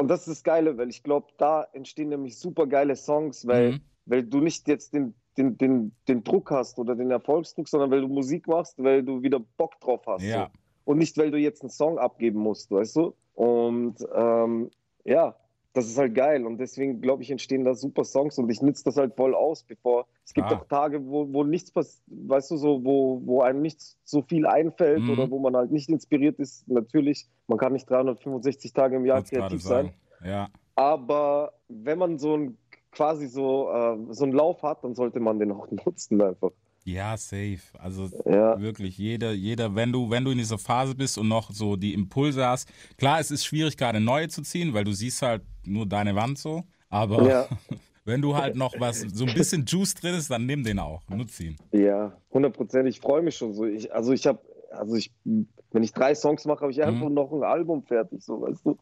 und 0.00 0.08
das 0.08 0.20
ist 0.20 0.28
das 0.28 0.44
Geile, 0.44 0.76
weil 0.78 0.88
ich 0.88 1.02
glaube, 1.02 1.28
da 1.36 1.66
entstehen 1.72 2.08
nämlich 2.08 2.38
super 2.38 2.66
geile 2.66 2.96
Songs, 2.96 3.46
weil, 3.46 3.72
Mhm. 3.72 3.80
weil 4.06 4.22
du 4.24 4.40
nicht 4.40 4.66
jetzt 4.66 4.94
den, 4.94 5.14
den, 5.36 5.56
den, 5.58 5.92
den 6.08 6.24
Druck 6.24 6.50
hast 6.50 6.78
oder 6.78 6.96
den 6.96 7.10
Erfolgsdruck, 7.10 7.68
sondern 7.68 7.90
weil 7.90 8.00
du 8.00 8.08
Musik 8.08 8.48
machst, 8.48 8.82
weil 8.82 9.02
du 9.02 9.22
wieder 9.22 9.40
Bock 9.58 9.78
drauf 9.80 10.00
hast. 10.06 10.22
Ja. 10.24 10.46
So. 10.46 10.92
Und 10.92 10.98
nicht, 10.98 11.16
weil 11.18 11.30
du 11.30 11.38
jetzt 11.38 11.62
einen 11.62 11.70
Song 11.70 11.98
abgeben 11.98 12.40
musst, 12.40 12.70
weißt 12.70 12.96
du? 12.96 13.14
Und 13.34 13.96
ähm, 14.14 14.70
ja, 15.04 15.36
das 15.72 15.86
ist 15.86 15.98
halt 15.98 16.14
geil. 16.14 16.44
Und 16.46 16.58
deswegen, 16.58 17.00
glaube 17.00 17.22
ich, 17.22 17.30
entstehen 17.30 17.64
da 17.64 17.74
super 17.74 18.04
Songs 18.04 18.38
und 18.38 18.50
ich 18.50 18.60
nütze 18.60 18.84
das 18.84 18.96
halt 18.96 19.14
voll 19.14 19.34
aus, 19.34 19.62
bevor. 19.62 20.06
Es 20.24 20.34
gibt 20.34 20.48
Ah. 20.50 20.56
auch 20.56 20.64
Tage, 20.66 21.06
wo, 21.06 21.32
wo 21.32 21.44
nichts 21.44 21.70
passiert, 21.70 22.02
weißt 22.08 22.50
du, 22.50 22.56
so, 22.56 22.84
wo, 22.84 23.20
wo 23.24 23.42
einem 23.42 23.62
nicht 23.62 23.80
so 24.04 24.22
viel 24.22 24.46
einfällt 24.46 25.02
Mhm. 25.04 25.10
oder 25.10 25.30
wo 25.30 25.38
man 25.38 25.54
halt 25.56 25.70
nicht 25.70 25.88
inspiriert 25.88 26.38
ist. 26.40 26.68
Natürlich, 26.68 27.28
man 27.46 27.58
kann 27.58 27.72
nicht 27.72 27.88
365 27.88 28.72
Tage 28.72 28.96
im 28.96 29.06
Jahr 29.06 29.18
Wollt's 29.18 29.30
kreativ 29.30 29.62
sein. 29.62 29.92
Ja. 30.24 30.48
Aber 30.74 31.52
wenn 31.68 31.98
man 31.98 32.18
so 32.18 32.36
ein 32.36 32.58
quasi 32.90 33.28
so, 33.28 33.70
äh, 33.70 33.96
so 34.12 34.24
einen 34.24 34.32
Lauf 34.32 34.62
hat, 34.64 34.82
dann 34.82 34.94
sollte 34.96 35.20
man 35.20 35.38
den 35.38 35.52
auch 35.52 35.68
nutzen 35.86 36.20
einfach. 36.20 36.50
Ja, 36.84 37.16
safe. 37.16 37.60
Also 37.78 38.08
Ja. 38.24 38.58
wirklich, 38.60 38.96
jeder, 38.98 39.32
jeder, 39.32 39.74
wenn 39.74 39.92
du, 39.92 40.10
wenn 40.10 40.24
du 40.24 40.30
in 40.30 40.38
dieser 40.38 40.58
Phase 40.58 40.94
bist 40.94 41.18
und 41.18 41.28
noch 41.28 41.50
so 41.52 41.76
die 41.76 41.94
Impulse 41.94 42.46
hast, 42.46 42.68
klar, 42.96 43.20
es 43.20 43.30
ist 43.30 43.44
schwierig, 43.44 43.76
gerade 43.76 44.00
neue 44.00 44.28
zu 44.28 44.42
ziehen, 44.42 44.72
weil 44.74 44.84
du 44.84 44.92
siehst 44.92 45.22
halt 45.22 45.42
nur 45.64 45.86
deine 45.86 46.14
Wand 46.14 46.38
so. 46.38 46.64
Aber 46.88 47.28
Ja. 47.28 47.48
wenn 48.04 48.22
du 48.22 48.36
halt 48.36 48.56
noch 48.56 48.78
was, 48.80 49.00
so 49.00 49.24
ein 49.24 49.34
bisschen 49.34 49.64
Juice 49.66 49.94
drin 49.94 50.14
ist, 50.14 50.30
dann 50.30 50.46
nimm 50.46 50.64
den 50.64 50.78
auch. 50.78 51.02
Nutz 51.08 51.38
ihn. 51.40 51.56
Ja, 51.72 52.16
100 52.30 52.52
Prozent. 52.54 52.88
Ich 52.88 53.00
freue 53.00 53.22
mich 53.22 53.36
schon 53.36 53.52
so. 53.52 53.66
Ich, 53.66 53.92
also 53.94 54.12
ich 54.12 54.26
habe, 54.26 54.40
also 54.70 54.94
ich, 54.96 55.12
wenn 55.24 55.82
ich 55.82 55.92
drei 55.92 56.14
Songs 56.14 56.44
mache, 56.46 56.60
habe 56.62 56.72
ich 56.72 56.82
einfach 56.82 57.08
Mhm. 57.08 57.14
noch 57.14 57.32
ein 57.32 57.42
Album 57.44 57.82
fertig, 57.82 58.24
so, 58.24 58.40
weißt 58.40 58.64
du. 58.66 58.76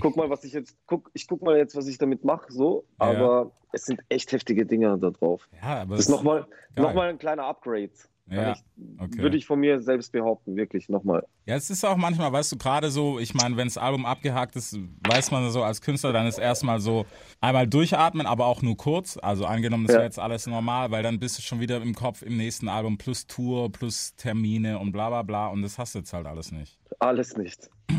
Guck 0.00 0.16
mal, 0.16 0.28
was 0.30 0.44
ich 0.44 0.52
jetzt, 0.52 0.76
guck, 0.86 1.10
ich 1.14 1.26
guck 1.28 1.42
mal 1.42 1.56
jetzt, 1.56 1.74
was 1.76 1.86
ich 1.88 1.98
damit 1.98 2.24
mache, 2.24 2.52
so. 2.52 2.84
Ja. 3.00 3.06
Aber 3.06 3.52
es 3.72 3.84
sind 3.86 4.00
echt 4.08 4.32
heftige 4.32 4.66
Dinge 4.66 4.98
da 4.98 5.10
drauf. 5.10 5.48
Ja, 5.62 5.82
aber 5.82 5.96
Das 5.96 6.06
ist 6.06 6.10
nochmal, 6.10 6.46
geil. 6.74 6.84
noch 6.84 6.94
mal 6.94 7.08
ein 7.08 7.18
kleiner 7.18 7.44
Upgrade. 7.46 7.90
Ja, 8.32 8.56
okay. 8.98 9.18
Würde 9.18 9.36
ich 9.36 9.46
von 9.46 9.60
mir 9.60 9.80
selbst 9.80 10.12
behaupten, 10.12 10.56
wirklich 10.56 10.88
nochmal. 10.88 11.26
Ja, 11.46 11.56
es 11.56 11.70
ist 11.70 11.84
auch 11.84 11.96
manchmal, 11.96 12.32
weißt 12.32 12.52
du, 12.52 12.56
gerade 12.56 12.90
so, 12.90 13.18
ich 13.18 13.34
meine, 13.34 13.56
wenn 13.56 13.66
das 13.66 13.76
Album 13.78 14.06
abgehakt 14.06 14.56
ist, 14.56 14.78
weiß 15.06 15.30
man 15.30 15.50
so 15.50 15.62
als 15.62 15.80
Künstler, 15.80 16.12
dann 16.12 16.26
ist 16.26 16.38
erstmal 16.38 16.80
so 16.80 17.04
einmal 17.40 17.66
durchatmen, 17.66 18.26
aber 18.26 18.46
auch 18.46 18.62
nur 18.62 18.76
kurz. 18.76 19.18
Also 19.20 19.44
angenommen, 19.46 19.84
das 19.84 19.92
Ja. 19.92 19.98
wäre 19.98 20.06
jetzt 20.06 20.18
alles 20.18 20.46
normal, 20.46 20.90
weil 20.90 21.02
dann 21.02 21.18
bist 21.18 21.38
du 21.38 21.42
schon 21.42 21.60
wieder 21.60 21.82
im 21.82 21.94
Kopf 21.94 22.22
im 22.22 22.36
nächsten 22.36 22.68
Album 22.68 22.96
plus 22.98 23.26
Tour, 23.26 23.70
plus 23.70 24.14
Termine 24.16 24.78
und 24.78 24.92
bla 24.92 25.08
bla 25.08 25.22
bla 25.22 25.48
und 25.48 25.62
das 25.62 25.78
hast 25.78 25.94
du 25.94 25.98
jetzt 25.98 26.12
halt 26.12 26.26
alles 26.26 26.52
nicht. 26.52 26.78
Alles 26.98 27.36
nicht. 27.36 27.68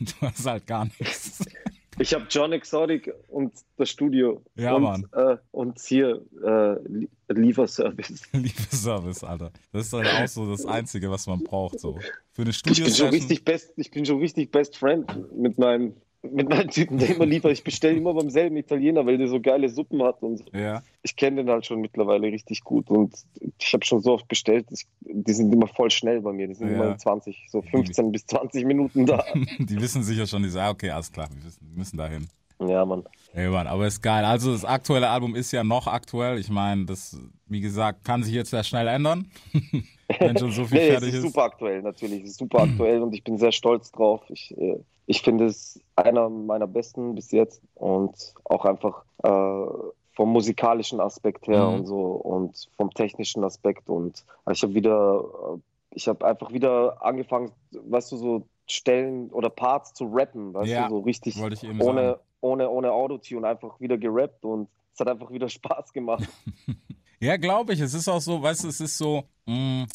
Du 0.00 0.12
hast 0.20 0.46
halt 0.46 0.64
gar 0.64 0.84
nichts. 0.84 1.44
Ich 2.00 2.14
habe 2.14 2.26
John 2.30 2.52
Exotic 2.52 3.12
und 3.28 3.52
das 3.76 3.90
Studio. 3.90 4.42
Ja, 4.56 4.74
und, 4.74 4.82
Mann. 4.82 5.06
Äh, 5.12 5.36
und 5.50 5.80
hier 5.80 6.22
äh, 6.44 6.74
Lie- 6.88 7.08
Lieferservice. 7.28 8.22
Liebeservice, 8.32 9.24
Alter. 9.24 9.52
Das 9.72 9.86
ist 9.86 9.92
halt 9.92 10.06
auch 10.06 10.28
so 10.28 10.50
das 10.50 10.64
Einzige, 10.64 11.10
was 11.10 11.26
man 11.26 11.42
braucht, 11.44 11.80
so. 11.80 11.98
Für 12.32 12.42
eine 12.42 12.50
Ich 12.50 12.62
bin 12.62 12.74
schon 12.94 13.08
richtig 13.10 13.44
best, 13.44 13.72
ich 13.76 13.90
bin 13.90 14.06
schon 14.06 14.18
richtig 14.20 14.50
Best 14.50 14.76
Friend 14.76 15.06
mit 15.36 15.58
meinem, 15.58 15.94
mit 16.22 16.48
meinem 16.48 16.68
Typen, 16.70 16.98
der 16.98 17.14
immer 17.14 17.26
liefert. 17.26 17.52
Ich 17.52 17.62
bestelle 17.64 17.96
immer 17.96 18.12
beim 18.12 18.28
selben 18.30 18.56
Italiener, 18.56 19.06
weil 19.06 19.18
der 19.18 19.28
so 19.28 19.40
geile 19.40 19.68
Suppen 19.68 20.02
hat 20.02 20.20
und 20.22 20.38
so. 20.38 20.44
Ja. 20.52 20.82
Ich 21.02 21.14
kenne 21.14 21.36
den 21.44 21.50
halt 21.50 21.64
schon 21.66 21.80
mittlerweile 21.80 22.26
richtig 22.26 22.62
gut 22.64 22.90
und 22.90 23.14
ich 23.58 23.72
habe 23.72 23.84
schon 23.84 24.00
so 24.00 24.14
oft 24.14 24.26
bestellt. 24.28 24.66
Ich, 24.70 24.86
die 25.00 25.32
sind 25.32 25.52
immer 25.54 25.68
voll 25.68 25.90
schnell 25.90 26.20
bei 26.20 26.32
mir. 26.32 26.48
Die 26.48 26.54
sind 26.54 26.68
Ja. 26.70 26.74
immer 26.74 26.92
in 26.92 26.98
20, 26.98 27.46
so 27.50 27.62
15 27.62 28.10
bis 28.12 28.26
20 28.26 28.64
Minuten 28.64 29.06
da. 29.06 29.24
Die 29.58 29.80
wissen 29.80 30.02
sicher 30.02 30.26
schon, 30.26 30.42
die 30.42 30.48
sagen, 30.48 30.72
okay, 30.74 30.90
alles 30.90 31.12
klar, 31.12 31.28
wir, 31.32 31.44
wissen, 31.44 31.66
wir 31.70 31.78
müssen 31.78 31.96
dahin. 31.96 32.26
ja, 32.60 32.84
Mann. 32.84 33.04
Ey, 33.34 33.48
Mann, 33.48 33.66
aber 33.66 33.86
ist 33.86 34.02
geil. 34.02 34.24
Also 34.24 34.52
das 34.52 34.64
aktuelle 34.64 35.08
Album 35.10 35.36
ist 35.36 35.52
ja 35.52 35.62
noch 35.62 35.86
aktuell. 35.86 36.38
Ich 36.38 36.48
meine, 36.50 36.86
das, 36.86 37.16
wie 37.46 37.60
gesagt, 37.60 38.04
kann 38.04 38.22
sich 38.24 38.34
jetzt 38.34 38.50
sehr 38.50 38.64
schnell 38.64 38.88
ändern. 38.88 39.30
Wenn 40.18 40.36
schon 40.38 40.50
so 40.52 40.64
viel 40.66 40.78
Nee, 40.78 40.88
es 40.88 40.92
fertig 40.92 41.08
ist 41.10 41.14
ist. 41.16 41.22
super 41.22 41.42
aktuell, 41.44 41.82
natürlich. 41.82 42.22
Es 42.24 42.30
ist 42.30 42.38
super 42.38 42.62
aktuell 42.62 43.02
und 43.02 43.14
ich 43.14 43.24
bin 43.24 43.38
sehr 43.38 43.52
stolz 43.52 43.90
drauf. 43.92 44.22
Ich, 44.28 44.56
äh, 44.58 44.78
ich 45.06 45.22
finde 45.22 45.46
es 45.46 45.80
einer 45.96 46.28
meiner 46.28 46.66
besten 46.66 47.14
bis 47.14 47.30
jetzt 47.30 47.62
und 47.74 48.34
auch 48.44 48.64
einfach 48.64 49.04
äh, 49.22 49.66
vom 50.14 50.32
musikalischen 50.32 51.00
Aspekt 51.00 51.46
her 51.46 51.66
Mhm. 51.66 51.74
und 51.74 51.86
so 51.86 52.00
und 52.02 52.68
vom 52.76 52.90
technischen 52.92 53.44
Aspekt 53.44 53.88
und 53.88 54.24
ich 54.50 54.62
habe 54.62 54.74
wieder, 54.74 55.24
äh, 55.56 55.58
ich 55.94 56.08
habe 56.08 56.26
einfach 56.26 56.52
wieder 56.52 57.02
angefangen, 57.04 57.52
weißt 57.72 58.12
du, 58.12 58.16
so 58.16 58.42
Stellen 58.66 59.30
oder 59.30 59.48
Parts 59.50 59.94
zu 59.94 60.04
rappen, 60.12 60.52
weißt 60.54 60.70
Ja, 60.70 60.88
du, 60.88 60.96
so 60.96 60.98
richtig 61.00 61.36
ohne, 61.38 61.56
sagen. 61.56 62.20
ohne, 62.40 62.68
ohne 62.70 62.92
Autotune 62.92 63.46
einfach 63.46 63.80
wieder 63.80 63.96
gerappt 63.96 64.44
und 64.44 64.68
es 64.92 65.00
hat 65.00 65.08
einfach 65.08 65.30
wieder 65.30 65.48
Spaß 65.48 65.92
gemacht. 65.92 66.28
Ja, 67.20 67.36
glaube 67.36 67.72
ich. 67.72 67.80
Es 67.80 67.94
ist 67.94 68.08
auch 68.08 68.20
so, 68.20 68.42
weißt 68.42 68.64
du, 68.64 68.68
es 68.68 68.80
ist 68.80 68.96
so 68.98 69.24
mh, 69.46 69.86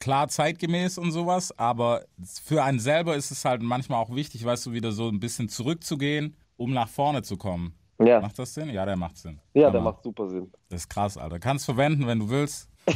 klar 0.00 0.28
zeitgemäß 0.28 0.98
und 0.98 1.12
sowas, 1.12 1.56
aber 1.58 2.04
für 2.44 2.62
einen 2.64 2.80
selber 2.80 3.14
ist 3.16 3.30
es 3.30 3.44
halt 3.44 3.62
manchmal 3.62 4.02
auch 4.02 4.14
wichtig, 4.14 4.44
weißt 4.44 4.66
du, 4.66 4.72
wieder 4.72 4.92
so 4.92 5.08
ein 5.08 5.20
bisschen 5.20 5.48
zurückzugehen, 5.48 6.36
um 6.56 6.72
nach 6.72 6.88
vorne 6.88 7.22
zu 7.22 7.36
kommen. 7.36 7.74
Ja, 8.04 8.20
Macht 8.20 8.38
das 8.38 8.52
Sinn? 8.54 8.70
Ja, 8.70 8.84
der 8.84 8.96
macht 8.96 9.16
Sinn. 9.16 9.38
ja, 9.54 9.70
der 9.70 9.80
Hammer. 9.80 9.92
macht 9.92 10.02
super 10.02 10.28
Sinn. 10.28 10.50
Das 10.70 10.80
ist 10.80 10.88
krass, 10.88 11.16
Alter. 11.16 11.38
Kannst 11.38 11.64
verwenden, 11.66 12.06
wenn 12.06 12.18
du 12.18 12.28
willst. 12.28 12.68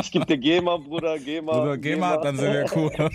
Ich 0.00 0.12
gebe 0.12 0.24
dir 0.26 0.38
GEMA, 0.38 0.76
Bruder, 0.76 1.18
GEMA. 1.18 1.60
Oder 1.60 1.76
geh 1.76 1.96
mal, 1.96 2.18
dann 2.20 2.36
sind 2.36 2.52
wir 2.52 2.66
cool. 2.76 2.92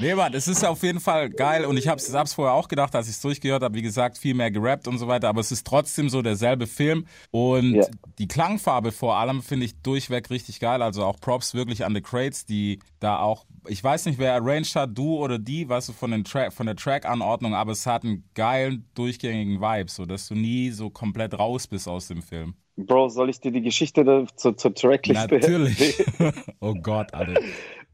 Nee, 0.00 0.14
Mann, 0.14 0.32
es 0.32 0.46
ist 0.46 0.64
auf 0.64 0.82
jeden 0.82 1.00
Fall 1.00 1.28
geil 1.28 1.64
und 1.64 1.76
ich 1.76 1.88
hab's, 1.88 2.12
hab's 2.14 2.32
vorher 2.34 2.54
auch 2.54 2.68
gedacht, 2.68 2.94
als 2.94 3.08
ich 3.08 3.14
es 3.14 3.20
durchgehört 3.20 3.62
habe, 3.62 3.74
wie 3.74 3.82
gesagt, 3.82 4.16
viel 4.16 4.34
mehr 4.34 4.50
gerappt 4.50 4.86
und 4.86 4.98
so 4.98 5.08
weiter, 5.08 5.28
aber 5.28 5.40
es 5.40 5.50
ist 5.50 5.66
trotzdem 5.66 6.08
so 6.08 6.22
derselbe 6.22 6.66
Film 6.66 7.06
und 7.30 7.74
Ja. 7.74 7.86
die 8.18 8.28
Klangfarbe 8.28 8.92
vor 8.92 9.16
allem 9.16 9.42
finde 9.42 9.66
ich 9.66 9.80
durchweg 9.82 10.30
richtig 10.30 10.60
geil, 10.60 10.82
also 10.82 11.04
auch 11.04 11.18
Props 11.20 11.54
wirklich 11.54 11.84
an 11.84 11.94
The 11.94 12.00
Crates, 12.00 12.46
die 12.46 12.78
da 13.00 13.18
auch, 13.18 13.44
ich 13.66 13.82
weiß 13.82 14.06
nicht, 14.06 14.18
wer 14.18 14.34
arranged 14.34 14.76
hat, 14.76 14.96
du 14.96 15.16
oder 15.16 15.38
die, 15.38 15.68
weißt 15.68 15.88
du, 15.88 15.92
von, 15.92 16.12
den 16.12 16.22
Track, 16.24 16.52
von 16.52 16.66
der 16.66 16.76
Track-Anordnung, 16.76 17.54
aber 17.54 17.72
es 17.72 17.84
hat 17.84 18.04
einen 18.04 18.24
geilen, 18.34 18.88
durchgängigen 18.94 19.60
Vibe, 19.60 19.90
so 19.90 20.06
dass 20.06 20.28
du 20.28 20.34
nie 20.34 20.70
so 20.70 20.90
komplett 20.90 21.36
raus 21.38 21.66
bist 21.66 21.88
aus 21.88 22.06
dem 22.08 22.22
Film. 22.22 22.54
Bro, 22.76 23.08
soll 23.08 23.28
ich 23.28 23.40
dir 23.40 23.50
die 23.50 23.60
Geschichte 23.62 24.26
zur, 24.36 24.56
zur 24.56 24.72
Trackliste 24.72 25.34
Natürlich. 25.34 26.04
oh 26.60 26.74
Gott, 26.74 27.12
Alter. 27.12 27.40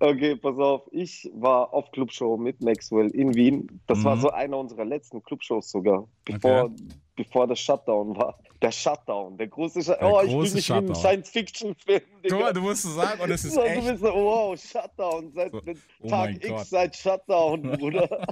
Okay, 0.07 0.37
pass 0.37 0.59
auf. 0.59 0.83
Ich 0.93 1.31
war 1.35 1.73
auf 1.73 1.91
Clubshow 1.93 2.37
mit 2.37 2.63
Maxwell 2.63 3.09
in 3.11 3.35
Wien. 3.35 3.81
Das 3.87 4.05
war 4.05 4.17
Mhm. 4.17 4.21
so 4.21 4.31
einer 4.31 4.59
unserer 4.59 4.85
letzten 4.85 5.23
Clubshows 5.23 5.71
sogar, 5.71 6.07
bevor, 6.25 6.65
Okay. 6.65 6.75
bevor 7.17 7.47
der 7.47 7.57
Shutdown 7.57 8.15
war. 8.17 8.39
Der 8.61 8.71
Shutdown, 8.71 9.37
der 9.39 9.49
große 9.49 9.83
Shutdown. 9.83 10.13
Oh, 10.13 10.21
ich 10.23 10.31
große 10.31 10.47
fühle 10.49 10.55
mich 10.57 10.69
wie 10.69 10.73
ein 10.73 10.79
Shutdown. 10.81 10.95
Science-Fiction-Film. 10.97 12.01
Mal, 12.31 12.53
du 12.53 12.61
musst 12.63 12.85
es 12.85 12.95
sagen 12.95 13.21
und 13.21 13.31
es 13.31 13.45
ist 13.45 13.55
So, 13.55 13.61
du 13.63 13.67
echt. 13.67 13.87
bist 13.89 14.01
so, 14.03 14.09
wow, 14.15 14.59
Shutdown. 14.61 15.33
Seit 15.33 15.53
So, 15.53 15.61
oh 16.03 16.09
Tag 16.09 16.45
X 16.45 16.71
seit 16.71 16.97
Shutdown, 16.97 17.63
Bruder. 17.79 18.27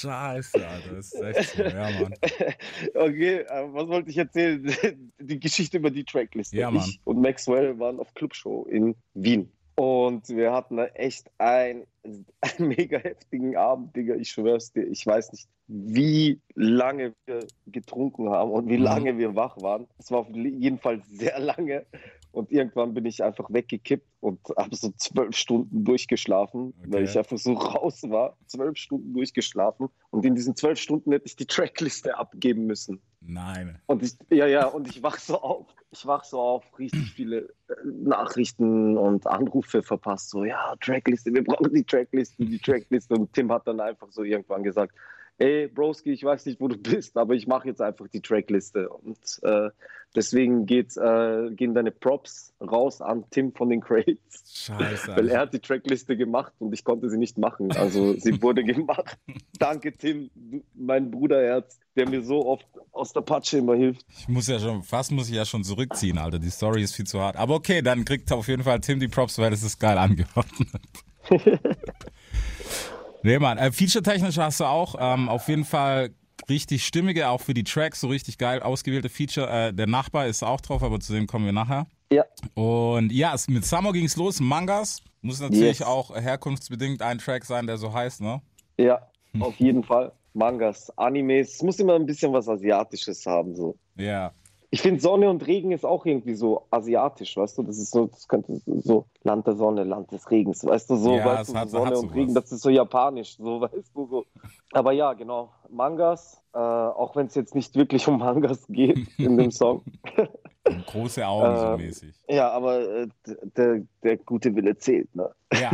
Scheiße, 0.00 0.68
Alter, 0.68 0.94
das 0.94 1.12
ist 1.12 1.20
echt 1.20 1.56
so. 1.56 1.62
Ja, 1.62 1.90
Mann. 1.90 2.14
Okay, 2.94 3.44
was 3.48 3.88
wollte 3.88 4.10
ich 4.10 4.18
erzählen? 4.18 4.64
Die 5.20 5.40
Geschichte 5.40 5.78
über 5.78 5.90
die 5.90 6.04
Trackliste. 6.04 6.56
Ja, 6.56 6.70
Mann. 6.70 6.84
Ich 6.86 7.00
und 7.04 7.20
Maxwell 7.20 7.78
waren 7.78 7.98
auf 7.98 8.14
Clubshow 8.14 8.66
in 8.70 8.94
Wien. 9.14 9.52
Und 9.78 10.28
wir 10.30 10.52
hatten 10.52 10.76
da 10.76 10.86
echt 10.86 11.30
ein, 11.38 11.86
einen 12.02 12.24
mega 12.68 12.98
heftigen 12.98 13.56
Abend, 13.56 13.94
Digga. 13.94 14.16
Ich 14.16 14.30
schwör's 14.30 14.72
dir. 14.72 14.82
Ich 14.88 15.06
weiß 15.06 15.30
nicht, 15.30 15.48
wie 15.68 16.40
lange 16.56 17.14
wir 17.26 17.46
getrunken 17.66 18.28
haben 18.28 18.50
und 18.50 18.68
wie 18.68 18.76
Mhm. 18.76 18.82
lange 18.82 19.18
wir 19.18 19.36
wach 19.36 19.56
waren. 19.58 19.86
Es 19.98 20.10
war 20.10 20.18
auf 20.20 20.30
jeden 20.34 20.80
Fall 20.80 21.00
sehr 21.06 21.38
lange. 21.38 21.86
Und 22.32 22.50
irgendwann 22.50 22.92
bin 22.92 23.06
ich 23.06 23.22
einfach 23.22 23.48
weggekippt 23.50 24.06
und 24.20 24.40
habe 24.56 24.74
so 24.74 24.90
zwölf 24.96 25.36
Stunden 25.36 25.84
durchgeschlafen, 25.84 26.74
weil 26.82 27.04
Okay. 27.04 27.04
ich 27.04 27.16
einfach 27.16 27.38
so 27.38 27.52
raus 27.52 28.02
war. 28.02 28.36
Zwölf 28.46 28.76
Stunden 28.78 29.14
durchgeschlafen. 29.14 29.88
Und 30.10 30.24
in 30.24 30.34
diesen 30.34 30.56
zwölf 30.56 30.80
Stunden 30.80 31.12
hätte 31.12 31.26
ich 31.26 31.36
die 31.36 31.46
Trackliste 31.46 32.18
abgeben 32.18 32.66
müssen. 32.66 33.00
Nein. 33.20 33.80
Und 33.86 34.02
ich, 34.02 34.16
ja, 34.30 34.46
ja, 34.46 34.66
und 34.66 34.88
ich 34.88 35.04
wach 35.04 35.18
so 35.20 35.40
auf. 35.40 35.66
Ich 35.92 36.04
wach 36.04 36.24
so 36.24 36.40
auf, 36.40 36.78
richtig 36.80 37.12
viele 37.14 37.54
Nachrichten 37.84 38.96
und 38.96 39.26
Anrufe 39.26 39.82
verpasst. 39.82 40.30
So, 40.30 40.44
ja, 40.44 40.74
Trackliste, 40.80 41.32
wir 41.32 41.44
brauchen 41.44 41.72
die 41.72 41.84
Trackliste, 41.84 42.44
die 42.44 42.58
Trackliste. 42.58 43.14
Und 43.14 43.32
Tim 43.32 43.52
hat 43.52 43.66
dann 43.66 43.80
einfach 43.80 44.08
so 44.10 44.22
irgendwann 44.22 44.62
gesagt, 44.62 44.94
ey, 45.38 45.68
Broski, 45.68 46.12
ich 46.12 46.24
weiß 46.24 46.46
nicht, 46.46 46.60
wo 46.60 46.68
du 46.68 46.76
bist, 46.76 47.16
aber 47.16 47.34
ich 47.34 47.46
mache 47.46 47.68
jetzt 47.68 47.80
einfach 47.80 48.08
die 48.08 48.20
Trackliste. 48.20 48.88
Und 48.88 49.18
äh, 49.42 49.70
deswegen 50.14 50.66
geht, 50.66 50.96
äh, 50.96 51.50
gehen 51.52 51.74
deine 51.74 51.92
Props 51.92 52.52
raus 52.60 53.00
an 53.00 53.24
Tim 53.30 53.52
von 53.52 53.70
den 53.70 53.80
Crates. 53.80 54.66
Scheiße. 54.66 55.16
Weil 55.16 55.28
er 55.28 55.40
hat 55.40 55.54
die 55.54 55.60
Trackliste 55.60 56.16
gemacht 56.16 56.52
und 56.58 56.72
ich 56.72 56.84
konnte 56.84 57.08
sie 57.08 57.18
nicht 57.18 57.38
machen. 57.38 57.72
Also 57.72 58.14
sie 58.14 58.42
wurde 58.42 58.64
gemacht. 58.64 59.16
Danke, 59.58 59.92
Tim, 59.92 60.30
mein 60.74 61.10
Bruderherz, 61.10 61.78
der 61.98 62.08
mir 62.08 62.22
so 62.22 62.46
oft 62.46 62.66
aus 62.92 63.12
der 63.12 63.20
Patsche 63.20 63.58
immer 63.58 63.74
hilft. 63.76 64.04
Ich 64.18 64.28
muss 64.28 64.48
ja 64.48 64.58
schon, 64.58 64.82
fast 64.82 65.12
muss 65.12 65.28
ich 65.28 65.34
ja 65.36 65.44
schon 65.44 65.62
zurückziehen, 65.64 66.18
Alter. 66.18 66.38
Die 66.38 66.50
Story 66.50 66.82
ist 66.82 66.94
viel 66.94 67.06
zu 67.06 67.20
hart. 67.20 67.36
Aber 67.36 67.54
okay, 67.54 67.82
dann 67.82 68.04
kriegt 68.04 68.32
auf 68.32 68.48
jeden 68.48 68.62
Fall 68.64 68.80
Tim 68.80 68.98
die 69.00 69.08
Props, 69.08 69.38
weil 69.38 69.50
das 69.50 69.62
ist 69.62 69.78
geil 69.78 69.98
angehört. 69.98 70.46
nee, 73.22 73.38
Mann. 73.38 73.58
Äh, 73.58 73.72
Feature-technisch 73.72 74.38
hast 74.38 74.60
du 74.60 74.64
auch 74.64 74.94
ähm, 74.98 75.28
auf 75.28 75.48
jeden 75.48 75.64
Fall 75.64 76.10
richtig 76.48 76.86
stimmige, 76.86 77.28
auch 77.28 77.40
für 77.40 77.54
die 77.54 77.64
Tracks, 77.64 78.00
so 78.00 78.08
richtig 78.08 78.38
geil 78.38 78.62
ausgewählte 78.62 79.08
Feature. 79.08 79.68
Äh, 79.68 79.74
der 79.74 79.86
Nachbar 79.86 80.26
ist 80.26 80.42
auch 80.42 80.60
drauf, 80.60 80.82
aber 80.82 80.98
zu 81.00 81.12
dem 81.12 81.26
kommen 81.26 81.44
wir 81.44 81.52
nachher. 81.52 81.86
Ja, 82.10 82.24
Und 82.54 83.12
ja, 83.12 83.34
es, 83.34 83.48
mit 83.48 83.66
Summer 83.66 83.92
ging's 83.92 84.16
los. 84.16 84.40
Mangas 84.40 85.02
muss 85.20 85.40
natürlich 85.40 85.80
Yes. 85.80 85.82
auch 85.82 86.14
herkunftsbedingt 86.14 87.02
ein 87.02 87.18
Track 87.18 87.44
sein, 87.44 87.66
der 87.66 87.76
so 87.76 87.92
heißt, 87.92 88.22
ne? 88.22 88.40
ja, 88.78 89.00
auf 89.40 89.56
jeden 89.56 89.84
Fall. 89.84 90.12
Mangas, 90.38 90.90
Animes, 90.96 91.54
es 91.56 91.62
muss 91.62 91.78
immer 91.80 91.94
ein 91.94 92.06
bisschen 92.06 92.32
was 92.32 92.48
Asiatisches 92.48 93.26
haben. 93.26 93.54
So. 93.54 93.76
Ja. 93.96 94.32
Ich 94.70 94.82
finde 94.82 95.00
Sonne 95.00 95.30
und 95.30 95.46
Regen 95.46 95.72
ist 95.72 95.86
auch 95.86 96.04
irgendwie 96.04 96.34
so 96.34 96.66
asiatisch, 96.70 97.36
weißt 97.38 97.56
du? 97.56 97.62
Das 97.62 97.78
ist 97.78 97.90
so, 97.90 98.06
das 98.06 98.28
könnte 98.28 98.60
so 98.66 99.06
Land 99.22 99.46
der 99.46 99.54
Sonne, 99.56 99.82
Land 99.84 100.12
des 100.12 100.30
Regens, 100.30 100.62
weißt 100.64 100.90
du, 100.90 100.96
so, 100.96 101.16
Ja, 101.16 101.24
weißt 101.24 101.50
du, 101.50 101.54
hat- 101.58 101.70
Sonne 101.70 101.86
hat 101.96 101.96
und. 102.04 102.14
Regen, 102.14 102.34
das 102.34 102.52
ist 102.52 102.60
so 102.60 102.68
japanisch, 102.70 103.36
so, 103.38 103.60
weißt 103.62 103.90
du, 103.94 104.06
so. 104.06 104.26
Aber 104.72 104.92
ja, 104.92 105.14
genau. 105.14 105.50
Mangas, 105.70 106.42
äh, 106.52 106.58
auch 106.58 107.16
wenn 107.16 107.26
es 107.28 107.34
jetzt 107.34 107.54
nicht 107.54 107.74
wirklich 107.76 108.06
um 108.08 108.18
Mangas 108.18 108.66
geht 108.68 109.08
in 109.18 109.38
dem 109.38 109.50
Song. 109.50 109.82
Große 110.86 111.26
Augen 111.26 111.58
so 111.58 111.66
Äh, 111.66 111.76
mäßig. 111.78 112.14
ja, 112.28 112.50
aber 112.50 112.80
äh, 112.80 113.08
der, 113.56 113.82
der 114.02 114.16
gute 114.18 114.54
Wille 114.54 114.76
zählt, 114.76 115.14
ne? 115.16 115.30
Ja, 115.58 115.70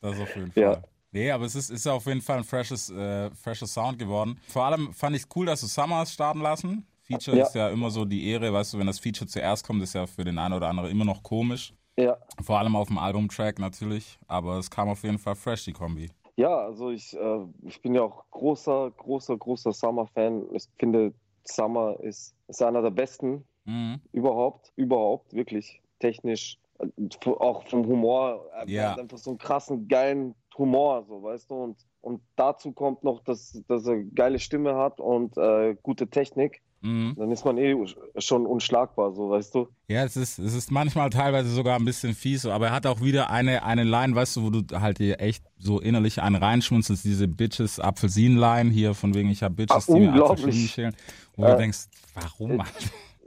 das 0.00 0.20
auf 0.20 0.34
jeden 0.36 0.52
Fall. 0.52 0.62
Ja. 0.62 0.82
Nee, 1.14 1.30
aber 1.30 1.44
es 1.44 1.54
ist, 1.54 1.68
ist 1.70 1.86
auf 1.86 2.06
jeden 2.06 2.22
Fall 2.22 2.38
ein 2.38 2.44
freshes, 2.44 2.88
äh, 2.90 3.30
freshes 3.34 3.74
Sound 3.74 3.98
geworden. 3.98 4.40
Vor 4.48 4.64
allem 4.64 4.92
fand 4.94 5.14
ich 5.14 5.22
es 5.22 5.28
cool, 5.36 5.44
dass 5.46 5.60
du 5.60 5.66
Summers 5.66 6.12
starten 6.12 6.40
lassen. 6.40 6.86
Feature 7.02 7.36
Ja. 7.36 7.42
ist 7.44 7.54
ja 7.54 7.68
immer 7.68 7.90
so 7.90 8.06
die 8.06 8.26
Ehre, 8.28 8.50
weißt 8.52 8.72
du, 8.72 8.78
wenn 8.78 8.86
das 8.86 8.98
Feature 8.98 9.28
zuerst 9.28 9.66
kommt, 9.66 9.82
ist 9.82 9.92
ja 9.94 10.06
für 10.06 10.24
den 10.24 10.38
einen 10.38 10.54
oder 10.54 10.68
anderen 10.68 10.90
immer 10.90 11.04
noch 11.04 11.22
komisch. 11.22 11.74
Ja. 11.98 12.16
Vor 12.42 12.58
allem 12.58 12.74
auf 12.74 12.88
dem 12.88 12.96
Albumtrack 12.96 13.58
natürlich, 13.58 14.18
aber 14.26 14.56
es 14.56 14.70
kam 14.70 14.88
auf 14.88 15.02
jeden 15.02 15.18
Fall 15.18 15.34
fresh, 15.34 15.64
die 15.66 15.74
Kombi. 15.74 16.10
Ja, 16.36 16.56
also 16.56 16.90
ich, 16.90 17.14
äh, 17.14 17.44
ich 17.64 17.82
bin 17.82 17.94
ja 17.94 18.02
auch 18.02 18.24
großer, 18.30 18.90
großer, 18.96 19.36
großer 19.36 19.72
Summer-Fan. 19.74 20.46
Ich 20.54 20.64
finde, 20.78 21.12
Summer 21.44 22.00
ist, 22.00 22.34
ist 22.48 22.62
einer 22.62 22.80
der 22.80 22.90
besten 22.90 23.44
Mhm. 23.64 24.00
überhaupt, 24.12 24.72
überhaupt, 24.76 25.34
wirklich 25.34 25.82
technisch, 26.00 26.56
äh, 26.78 26.86
auch 27.28 27.64
vom 27.68 27.86
Humor. 27.86 28.46
Er 28.54 28.68
Ja. 28.68 28.90
hat 28.92 29.00
einfach 29.00 29.18
so 29.18 29.30
einen 29.30 29.38
krassen, 29.38 29.86
geilen 29.88 30.34
Humor, 30.58 31.04
so, 31.08 31.22
weißt 31.22 31.50
du, 31.50 31.54
und, 31.54 31.76
und 32.00 32.20
dazu 32.36 32.72
kommt 32.72 33.04
noch, 33.04 33.22
dass, 33.24 33.62
dass 33.68 33.86
er 33.86 34.02
geile 34.04 34.38
Stimme 34.38 34.74
hat 34.76 35.00
und 35.00 35.36
äh, 35.36 35.76
gute 35.82 36.08
Technik. 36.08 36.60
Mhm. 36.84 37.14
Dann 37.16 37.30
ist 37.30 37.44
man 37.44 37.58
eh 37.58 37.76
schon 38.18 38.44
unschlagbar, 38.44 39.12
so, 39.12 39.30
weißt 39.30 39.54
du. 39.54 39.68
Ja, 39.86 40.02
es 40.02 40.16
ist, 40.16 40.38
es 40.40 40.52
ist 40.54 40.72
manchmal 40.72 41.10
teilweise 41.10 41.48
sogar 41.48 41.76
ein 41.78 41.84
bisschen 41.84 42.12
fies, 42.12 42.44
aber 42.44 42.66
er 42.66 42.72
hat 42.72 42.86
auch 42.86 43.00
wieder 43.00 43.30
eine, 43.30 43.62
eine 43.62 43.84
Line, 43.84 44.16
weißt 44.16 44.36
du, 44.36 44.42
wo 44.42 44.50
du 44.50 44.80
halt 44.80 44.98
dir 44.98 45.20
echt 45.20 45.44
so 45.58 45.78
innerlich 45.80 46.20
einen 46.20 46.34
reinschmunzelst, 46.34 47.04
diese 47.04 47.28
Bitches 47.28 47.78
Apfelsinen-Line 47.78 48.70
hier, 48.70 48.94
von 48.94 49.14
wegen 49.14 49.30
ich 49.30 49.44
hab 49.44 49.54
Bitches, 49.54 49.88
Ah, 49.88 49.94
die 49.94 50.00
mir. 50.00 50.24
Apfelsinen 50.24 50.68
schälen. 50.68 50.96
Wo 51.36 51.44
Äh, 51.44 51.52
du 51.52 51.56
denkst, 51.58 51.86
warum, 52.14 52.56
Mann? 52.56 52.66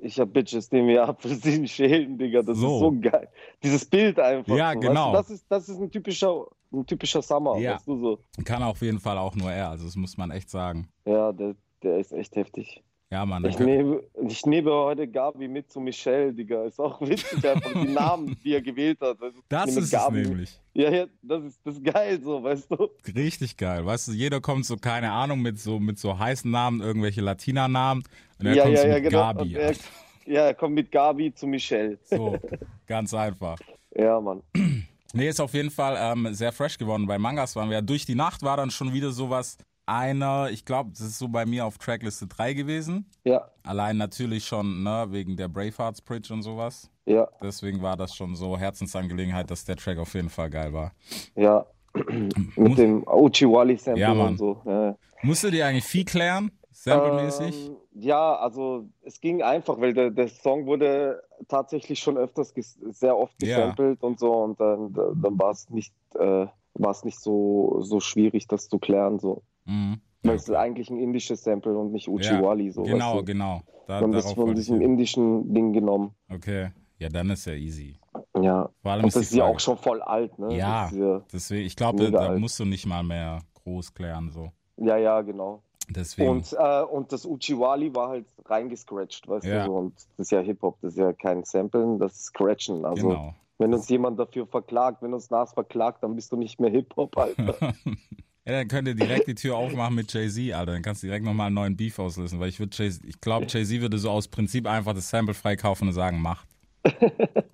Ich 0.02 0.20
hab 0.20 0.34
Bitches, 0.34 0.70
die 0.70 0.82
mir 0.82 1.08
Apfelsinen 1.08 1.68
schälen, 1.68 2.18
Digga. 2.18 2.42
Das 2.44 2.58
So. 2.58 2.74
ist 2.76 2.80
so 2.82 2.92
geil. 3.00 3.30
Dieses 3.64 3.86
Bild 3.86 4.20
einfach. 4.20 4.56
Ja, 4.56 4.74
so, 4.74 4.80
genau. 4.82 5.14
Weißt 5.14 5.30
du, 5.30 5.34
das, 5.34 5.42
ist, 5.42 5.46
das 5.50 5.70
ist 5.70 5.80
ein 5.80 5.90
typischer, 5.90 6.46
ein 6.80 6.86
typischer 6.86 7.22
Summer, 7.22 7.58
Ja. 7.58 7.76
weißt 7.76 7.88
du 7.88 8.00
so. 8.00 8.20
Kann 8.44 8.64
auf 8.64 8.82
jeden 8.82 9.00
Fall 9.00 9.18
auch 9.18 9.36
nur 9.36 9.52
er, 9.52 9.70
also 9.70 9.86
das 9.86 9.96
muss 9.96 10.18
man 10.18 10.32
echt 10.32 10.50
sagen. 10.50 10.88
Ja, 11.06 11.32
der, 11.32 11.56
der 11.84 11.98
ist 11.98 12.12
echt 12.14 12.36
heftig. 12.36 12.82
Ja, 13.12 13.24
Mann. 13.24 13.46
Ich 13.46 13.60
nehme, 13.60 14.02
ich 14.28 14.46
nehme 14.48 14.72
heute 14.72 15.08
Gabi 15.08 15.48
mit 15.48 15.72
zu 15.72 15.80
Michelle, 15.80 16.34
Digga. 16.34 16.64
Ist 16.66 16.80
auch 16.80 17.00
witzig, 17.02 17.48
einfach 17.48 17.72
die 17.72 17.88
Namen, 17.94 18.36
die 18.44 18.54
er 18.56 18.62
gewählt 18.62 19.00
hat. 19.00 19.18
Ich 19.22 19.42
Das 19.48 19.70
ist 19.70 19.78
es 19.78 19.92
Gabi 19.92 20.18
mit. 20.22 20.28
nämlich. 20.30 20.60
Ja, 20.74 20.90
ja, 20.92 21.06
das 21.22 21.44
ist, 21.44 21.60
das 21.64 21.76
ist 21.76 21.84
geil 21.86 22.20
so, 22.22 22.42
weißt 22.44 22.72
du. 22.72 22.90
Richtig 23.16 23.56
geil. 23.58 23.86
Weißt 23.86 24.08
du, 24.08 24.12
jeder 24.12 24.42
kommt 24.42 24.66
so, 24.66 24.76
keine 24.76 25.12
Ahnung, 25.12 25.42
mit 25.42 25.60
so, 25.60 25.80
mit 25.80 26.00
so 26.00 26.18
heißen 26.18 26.50
Namen, 26.50 26.82
irgendwelche 26.82 27.22
Latina-Namen. 27.22 28.04
Und 28.40 28.46
er 28.48 28.56
ja, 28.56 28.64
kommt 28.64 28.76
ja, 28.76 28.82
so 28.82 28.88
mit 28.88 29.04
genau. 29.04 29.20
Gabi. 29.20 29.54
Er, 29.54 29.74
ja, 30.26 30.42
er 30.48 30.54
kommt 30.56 30.74
mit 30.74 30.92
Gabi 30.92 31.32
zu 31.34 31.46
Michelle. 31.46 32.00
So, 32.04 32.38
ganz 32.88 33.14
einfach. 33.14 33.60
Ja, 33.96 34.20
Mann. 34.20 34.42
Nee, 35.16 35.30
ist 35.30 35.40
auf 35.40 35.54
jeden 35.54 35.72
Fall 35.72 35.96
ähm, 35.98 36.34
sehr 36.34 36.52
fresh 36.52 36.78
geworden. 36.78 37.08
Bei 37.08 37.18
Mangas 37.18 37.56
waren 37.56 37.70
wir 37.70 37.76
ja 37.78 37.82
durch 37.82 38.06
die 38.06 38.16
Nacht, 38.16 38.44
war 38.44 38.58
dann 38.58 38.70
schon 38.70 38.94
wieder 38.94 39.12
sowas. 39.12 39.58
Einer, 39.88 40.50
ich 40.52 40.66
glaube, 40.66 40.90
das 40.92 41.02
ist 41.02 41.20
so 41.20 41.28
bei 41.28 41.46
mir 41.46 41.66
auf 41.66 41.78
Trackliste 41.78 42.28
3 42.28 42.54
gewesen. 42.54 43.10
Ja, 43.24 43.50
Allein 43.64 43.98
natürlich 43.98 44.46
schon, 44.46 44.84
ne, 44.84 45.06
wegen 45.12 45.38
der 45.38 45.48
Bravehearts 45.48 46.02
Bridge 46.02 46.34
und 46.34 46.42
sowas. 46.42 46.90
ja, 47.06 47.28
Deswegen 47.42 47.82
war 47.82 47.96
das 47.96 48.16
schon 48.16 48.36
so 48.36 48.58
Herzensangelegenheit, 48.58 49.50
dass 49.50 49.64
der 49.64 49.76
Track 49.76 49.98
auf 50.00 50.14
jeden 50.16 50.30
Fall 50.30 50.50
geil 50.50 50.74
war. 50.74 50.92
ja. 51.36 51.66
Mit 52.58 52.78
dem 52.78 53.08
Uchiwali-Sample 53.08 54.02
Ja, 54.02 54.12
und 54.12 54.38
so. 54.38 54.62
Ja. 54.66 54.98
Musstet 55.22 55.54
ihr 55.54 55.66
eigentlich 55.66 55.86
viel 55.86 56.04
klären, 56.04 56.52
samplemäßig? 56.74 57.68
Ähm, 57.70 57.78
ja, 57.98 58.36
also 58.36 58.88
es 59.04 59.20
ging 59.22 59.42
einfach, 59.42 59.80
weil 59.80 59.94
der, 59.94 60.12
der 60.12 60.28
Song 60.28 60.66
wurde 60.66 61.24
tatsächlich 61.48 62.00
schon 62.00 62.18
öfters 62.18 62.54
ges 62.54 62.74
sehr 62.92 63.18
oft 63.18 63.42
Ja. 63.42 63.48
gesampelt 63.58 64.04
und 64.04 64.20
so 64.20 64.32
und 64.34 64.60
dann, 64.60 64.94
dann 64.94 65.40
war 65.40 65.52
es 65.52 65.70
nicht, 65.70 65.94
äh, 66.16 66.48
war 66.74 66.92
es 66.92 67.04
nicht 67.06 67.20
so, 67.20 67.78
so 67.82 68.00
schwierig, 68.00 68.48
das 68.48 68.68
zu 68.68 68.80
klären. 68.80 69.20
So. 69.20 69.44
Mhm. 69.66 70.02
Weil 70.24 70.36
es 70.36 70.50
ist 70.50 70.56
eigentlich 70.56 70.90
ein 70.90 71.00
indisches 71.00 71.44
Sample 71.44 71.78
und 71.78 71.92
nicht 71.92 72.08
Uchiwali. 72.10 72.72
so, 72.72 72.84
Genau, 72.84 73.12
weißt 73.14 73.22
du? 73.22 73.26
genau. 73.26 73.62
Da, 73.88 74.02
Man 74.02 74.14
ist 74.14 74.34
von 74.34 74.56
diesem 74.56 74.82
indischen 74.82 75.54
Ding 75.54 75.72
genommen. 75.72 76.16
Okay, 76.34 76.72
ja, 76.98 77.08
dann 77.10 77.30
ist 77.30 77.46
ja 77.46 77.54
easy. 77.54 78.00
Ja. 78.42 78.70
Vor 78.82 78.92
allem 78.92 79.04
Und 79.04 79.10
ist 79.10 79.16
das 79.18 79.24
ist 79.24 79.36
ja 79.36 79.46
auch 79.46 79.60
schon 79.60 79.78
voll 79.78 80.02
alt, 80.02 80.38
ne? 80.40 80.58
Ja. 80.58 80.90
Ja, 80.92 81.22
Deswegen, 81.32 81.66
ich 81.66 81.76
glaube, 81.76 82.12
da 82.12 82.30
alt. 82.30 82.40
musst 82.40 82.60
du 82.60 82.66
nicht 82.66 82.86
mal 82.88 83.04
mehr 83.04 83.40
groß 83.64 83.94
klären, 83.94 84.32
so. 84.32 84.52
ja, 84.78 84.98
ja, 84.98 85.22
genau. 85.22 85.62
Deswegen. 85.90 86.30
Und, 86.30 86.54
äh, 86.58 86.82
und 86.84 87.12
das 87.12 87.26
Uchiwali 87.26 87.94
war 87.94 88.10
halt 88.10 88.26
reingescratcht, 88.46 89.28
weißt 89.28 89.46
Ja. 89.46 89.66
du? 89.66 89.72
So. 89.72 89.78
Und 89.78 89.96
das 89.96 90.28
ist 90.28 90.32
ja 90.32 90.40
Hip-Hop, 90.42 90.78
das 90.82 90.94
ist 90.94 91.00
ja 91.00 91.14
kein 91.14 91.44
Samplen, 91.44 92.00
das 92.00 92.14
ist 92.14 92.26
Scratchen. 92.26 92.86
Also 92.86 93.10
genau. 93.10 93.34
wenn 93.58 93.74
uns 93.74 93.88
jemand 93.90 94.20
dafür 94.20 94.48
verklagt, 94.48 95.02
wenn 95.02 95.14
uns 95.14 95.30
Nas 95.30 95.54
verklagt, 95.54 96.04
dann 96.04 96.16
bist 96.16 96.32
du 96.32 96.38
nicht 96.38 96.60
mehr 96.60 96.72
Hip-Hop, 96.72 97.18
Alter. 97.18 97.74
Ja, 98.48 98.52
dann 98.60 98.68
könnt 98.68 98.88
ihr 98.88 98.94
direkt 98.94 99.26
die 99.28 99.34
Tür 99.34 99.56
aufmachen 99.58 99.96
mit 99.96 100.14
Jay-Z, 100.14 100.54
Alter. 100.54 100.74
Dann 100.74 100.84
kannst 100.84 101.02
du 101.02 101.08
direkt 101.08 101.26
nochmal 101.26 101.48
einen 101.48 101.56
neuen 101.56 101.76
Beef 101.76 101.98
auslösen, 101.98 102.40
weil 102.40 102.50
ich 102.50 102.60
würde 102.60 102.78
Jay 102.78 102.92
ich 103.04 103.20
glaube, 103.20 103.48
Jay-Z 103.50 103.82
würde 103.82 103.98
so 103.98 104.12
aus 104.12 104.28
Prinzip 104.28 104.68
einfach 104.68 104.94
das 104.94 105.10
Sample 105.10 105.34
freikaufen 105.34 105.88
und 105.88 105.96
sagen, 105.96 106.22
macht. 106.22 106.48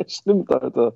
Stimmt, 0.08 0.52
Alter. 0.52 0.92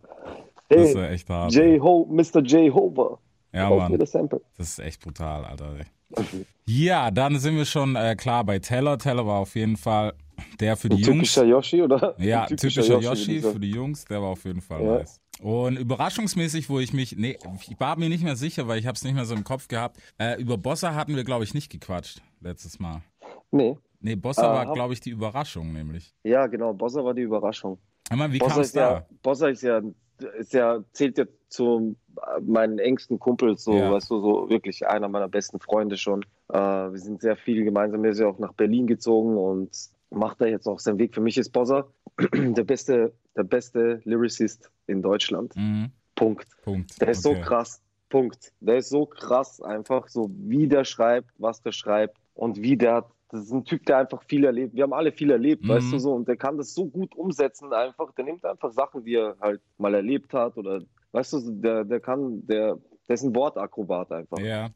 Das 0.68 0.78
Hey, 0.80 0.84
ist 0.90 0.96
ja 0.96 1.08
echt 1.08 1.30
hart. 1.30 1.54
J. 1.54 1.82
Ho, 1.82 2.06
Mr. 2.12 2.42
J. 2.42 2.74
Hover. 2.74 3.20
ja, 3.54 3.70
Mann. 3.70 3.98
das. 3.98 4.12
Das 4.12 4.28
ist 4.58 4.80
echt 4.80 5.02
brutal, 5.02 5.46
Alter. 5.46 5.76
Ja, 6.66 7.12
dann 7.12 7.38
sind 7.40 7.56
wir 7.56 7.66
schon 7.66 7.96
äh, 7.96 8.16
klar 8.16 8.44
bei 8.44 8.60
Teller. 8.60 8.98
Teller 8.98 9.26
war 9.26 9.40
auf 9.40 9.56
jeden 9.56 9.78
Fall 9.78 10.14
der 10.60 10.76
für 10.76 10.90
die 10.90 10.98
Ein 10.98 11.02
Jungs. 11.04 11.34
typischer 11.34 11.46
Yoshi, 11.46 11.82
oder? 11.82 12.16
Ja, 12.20 12.46
typischer, 12.46 12.88
würde 12.88 13.06
Yoshi 13.06 13.42
für 13.42 13.60
die 13.60 13.72
Jungs, 13.72 14.06
der 14.06 14.22
war 14.22 14.30
auf 14.30 14.44
jeden 14.46 14.62
Fall 14.62 14.84
Ja. 14.84 14.98
nice. 15.00 15.22
Und 15.42 15.78
überraschungsmäßig, 15.78 16.70
wo 16.70 16.80
ich 16.80 16.94
mich, 16.94 17.16
nee, 17.18 17.38
ich 17.70 17.78
war 17.80 17.98
mir 17.98 18.08
nicht 18.08 18.24
mehr 18.24 18.38
sicher, 18.38 18.68
weil 18.70 18.80
ich 18.80 18.88
habe 18.88 18.96
es 18.96 19.04
nicht 19.04 19.16
mehr 19.16 19.26
so 19.26 19.36
im 19.36 19.44
Kopf 19.44 19.68
gehabt. 19.68 19.98
Äh, 20.18 20.40
über 20.42 20.58
Bossa 20.58 20.94
hatten 20.96 21.16
wir, 21.16 21.26
glaube 21.26 21.44
ich, 21.44 21.54
nicht 21.54 21.70
gequatscht 21.70 22.22
letztes 22.40 22.80
Mal. 22.80 23.02
Nee. 23.52 23.78
Nee, 24.00 24.16
Bossa 24.16 24.44
Äh, 24.50 24.66
war, 24.66 24.74
glaube 24.74 24.94
ich, 24.94 25.02
die 25.02 25.10
Überraschung 25.10 25.74
nämlich. 25.74 26.14
Ja, 26.24 26.48
genau. 26.48 26.74
Bossa 26.74 27.04
war 27.04 27.14
die 27.14 27.24
Überraschung. 27.24 27.78
Meine, 28.14 28.32
wie 28.34 28.40
kam 28.40 28.60
es 28.62 28.72
da? 28.72 28.92
ja, 28.94 29.06
Bossa 29.24 29.48
ist 29.50 29.64
ja, 29.64 29.82
ist 30.22 30.54
ja, 30.54 30.84
zählt 30.94 31.18
ja 31.18 31.26
zu 31.50 31.96
meinen 32.42 32.80
engsten 32.80 33.20
Kumpels, 33.20 33.64
so, 33.64 33.76
Ja. 33.76 33.92
weißt 33.92 34.10
du, 34.10 34.20
so 34.20 34.50
wirklich 34.50 34.88
einer 34.88 35.08
meiner 35.10 35.28
besten 35.28 35.60
Freunde 35.60 35.98
schon. 35.98 36.24
Äh, 36.50 36.58
wir 36.58 36.98
sind 37.00 37.22
sehr 37.22 37.36
viel 37.38 37.64
gemeinsam. 37.64 38.04
Er 38.06 38.12
ist 38.12 38.20
ja 38.20 38.28
auch 38.28 38.40
nach 38.40 38.54
Berlin 38.54 38.88
gezogen 38.88 39.38
und 39.38 39.70
macht 40.12 40.40
da 40.42 40.46
jetzt 40.46 40.68
auch 40.68 40.80
seinen 40.80 40.98
Weg. 41.00 41.14
Für 41.14 41.22
mich 41.22 41.38
ist 41.38 41.50
Bossa 41.52 41.88
der 42.34 42.64
beste, 42.64 43.14
der 43.36 43.44
beste 43.44 44.02
Lyricist 44.06 44.70
in 44.88 45.02
Deutschland. 45.02 45.56
Mhm, 45.56 45.92
Punkt. 46.16 46.48
Punkt. 46.64 47.02
Der 47.02 47.10
ist 47.10 47.26
Okay. 47.26 47.36
so 47.38 47.42
krass. 47.42 47.82
Punkt. 48.10 48.54
Der 48.62 48.78
ist 48.78 48.90
so 48.90 49.06
krass 49.06 49.62
einfach, 49.62 50.08
so 50.08 50.30
wie 50.38 50.68
der 50.68 50.86
schreibt, 50.86 51.32
was 51.38 51.62
der 51.62 51.72
schreibt 51.74 52.18
und 52.36 52.62
wie 52.62 52.78
der 52.78 52.94
hat. 52.96 53.08
Das 53.30 53.42
ist 53.42 53.52
ein 53.52 53.66
Typ, 53.66 53.86
der 53.86 53.98
einfach 53.98 54.22
viel 54.24 54.46
erlebt. 54.46 54.76
Wir 54.76 54.84
haben 54.84 54.94
alle 54.94 55.12
viel 55.12 55.32
erlebt, 55.32 55.64
Mhm. 55.64 55.70
weißt 55.70 55.94
du 55.94 56.00
so, 56.00 56.14
und 56.14 56.28
der 56.28 56.38
kann 56.38 56.58
das 56.58 56.74
so 56.74 56.86
gut 56.86 57.16
umsetzen 57.16 57.74
einfach. 57.74 58.12
Der 58.14 58.26
nimmt 58.26 58.46
einfach 58.46 58.72
Sachen, 58.72 59.04
die 59.04 59.16
er 59.16 59.36
halt 59.42 59.62
mal 59.78 59.94
erlebt 59.96 60.34
hat 60.34 60.58
oder, 60.58 60.82
weißt 61.12 61.34
du, 61.34 61.52
der, 61.62 61.84
der 61.84 62.00
kann, 62.00 62.46
der, 62.46 62.78
der 63.08 63.14
ist 63.14 63.24
ein 63.24 63.36
Wortakrobat 63.36 64.12
einfach. 64.12 64.38
Ja. 64.40 64.70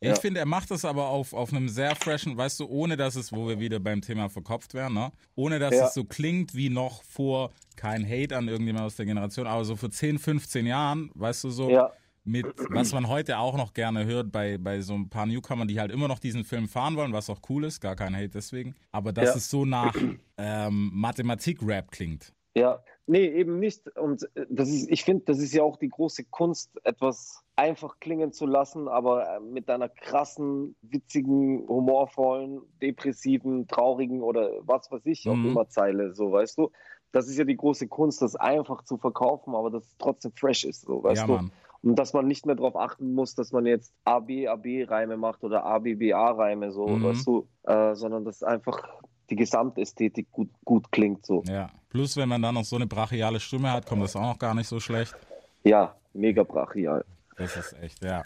Ich 0.00 0.08
Ja. 0.08 0.14
finde, 0.16 0.40
er 0.40 0.46
macht 0.46 0.68
das 0.72 0.84
aber 0.84 1.06
auf, 1.06 1.32
auf 1.32 1.52
einem 1.52 1.68
sehr 1.68 1.94
freshen, 1.94 2.36
weißt 2.36 2.58
du, 2.58 2.66
ohne 2.66 2.96
dass 2.96 3.14
es, 3.14 3.32
wo 3.32 3.46
wir 3.46 3.60
wieder 3.60 3.78
beim 3.78 4.00
Thema 4.00 4.28
verkopft 4.28 4.74
wären, 4.74 4.94
ne? 4.94 5.12
Ohne 5.36 5.60
dass 5.60 5.76
Ja. 5.76 5.84
es 5.86 5.94
so 5.94 6.02
klingt 6.02 6.56
wie 6.56 6.70
noch 6.70 7.04
vor, 7.04 7.52
kein 7.76 8.04
Hate 8.04 8.36
an 8.36 8.48
irgendjemand 8.48 8.84
aus 8.86 8.96
der 8.96 9.06
Generation, 9.06 9.46
aber 9.46 9.64
so 9.64 9.76
vor 9.76 9.90
10, 9.90 10.18
15 10.18 10.66
Jahren, 10.66 11.12
weißt 11.14 11.44
du, 11.44 11.50
so 11.50 11.70
Ja, 11.70 11.92
mit, 12.24 12.46
was 12.68 12.92
man 12.92 13.08
heute 13.08 13.38
auch 13.38 13.56
noch 13.56 13.74
gerne 13.74 14.04
hört 14.04 14.30
bei, 14.32 14.58
bei 14.58 14.80
so 14.80 14.94
ein 14.94 15.08
paar 15.08 15.26
Newcomern, 15.26 15.68
die 15.68 15.80
halt 15.80 15.90
immer 15.90 16.08
noch 16.08 16.18
diesen 16.18 16.44
Film 16.44 16.68
fahren 16.68 16.96
wollen, 16.96 17.12
was 17.12 17.28
auch 17.30 17.40
cool 17.48 17.64
ist, 17.64 17.80
gar 17.80 17.96
kein 17.96 18.14
Hate 18.14 18.28
deswegen. 18.30 18.74
Aber 18.92 19.12
dass 19.12 19.30
Ja. 19.30 19.34
es 19.36 19.50
so 19.50 19.64
nach 19.64 19.94
ähm, 20.38 20.90
Mathematik-Rap 20.94 21.90
klingt. 21.90 22.32
Ja, 22.54 22.82
nee, 23.06 23.26
eben 23.26 23.58
nicht. 23.58 23.88
Und 23.96 24.24
äh, 24.34 24.46
das 24.50 24.68
ist, 24.68 24.90
ich 24.90 25.04
finde, 25.04 25.24
das 25.24 25.38
ist 25.38 25.52
ja 25.54 25.62
auch 25.62 25.76
die 25.78 25.88
große 25.88 26.24
Kunst, 26.24 26.70
etwas 26.84 27.42
einfach 27.56 27.98
klingen 27.98 28.32
zu 28.32 28.46
lassen, 28.46 28.88
aber 28.88 29.36
äh, 29.36 29.40
mit 29.40 29.68
einer 29.70 29.88
krassen, 29.88 30.76
witzigen, 30.82 31.66
humorvollen, 31.66 32.60
depressiven, 32.80 33.66
traurigen 33.68 34.22
oder 34.22 34.50
was 34.62 34.90
weiß 34.90 35.06
ich 35.06 35.28
auch 35.28 35.34
Mhm. 35.34 35.46
immer 35.48 35.68
Zeile, 35.68 36.14
so 36.14 36.30
weißt 36.30 36.58
du. 36.58 36.70
Das 37.12 37.28
ist 37.28 37.36
ja 37.36 37.44
die 37.44 37.56
große 37.56 37.88
Kunst, 37.88 38.22
das 38.22 38.36
einfach 38.36 38.84
zu 38.84 38.96
verkaufen, 38.96 39.54
aber 39.54 39.70
dass 39.70 39.84
es 39.84 39.94
trotzdem 39.98 40.32
fresh 40.32 40.64
ist, 40.64 40.82
so 40.82 41.02
weißt 41.02 41.22
ja, 41.22 41.26
du. 41.26 41.32
Mann. 41.34 41.52
Und 41.82 41.96
dass 41.96 42.12
man 42.12 42.26
nicht 42.28 42.46
mehr 42.46 42.54
darauf 42.54 42.76
achten 42.76 43.12
muss, 43.14 43.34
dass 43.34 43.50
man 43.52 43.66
jetzt 43.66 43.92
AB, 44.04 44.46
AB-Reime 44.46 45.16
macht 45.16 45.42
oder 45.42 45.64
ABBA-Reime, 45.64 46.70
so, 46.70 46.86
Mhm. 46.86 47.02
weißt 47.04 47.26
du, 47.26 47.48
äh, 47.64 47.94
sondern 47.94 48.24
dass 48.24 48.42
einfach 48.42 48.78
die 49.30 49.36
Gesamtästhetik 49.36 50.30
gut, 50.30 50.48
gut 50.64 50.92
klingt, 50.92 51.26
so. 51.26 51.42
Ja. 51.46 51.70
Plus, 51.88 52.16
wenn 52.16 52.28
man 52.28 52.40
dann 52.40 52.54
noch 52.54 52.64
so 52.64 52.76
eine 52.76 52.86
brachiale 52.86 53.40
Stimme 53.40 53.70
hat, 53.72 53.86
kommt 53.86 54.02
das 54.02 54.14
auch 54.16 54.22
noch 54.22 54.38
gar 54.38 54.54
nicht 54.54 54.68
so 54.68 54.78
schlecht. 54.80 55.14
Ja, 55.64 55.94
mega 56.14 56.42
brachial. 56.42 57.04
Das 57.36 57.56
ist 57.56 57.72
echt, 57.82 58.04
ja. 58.04 58.22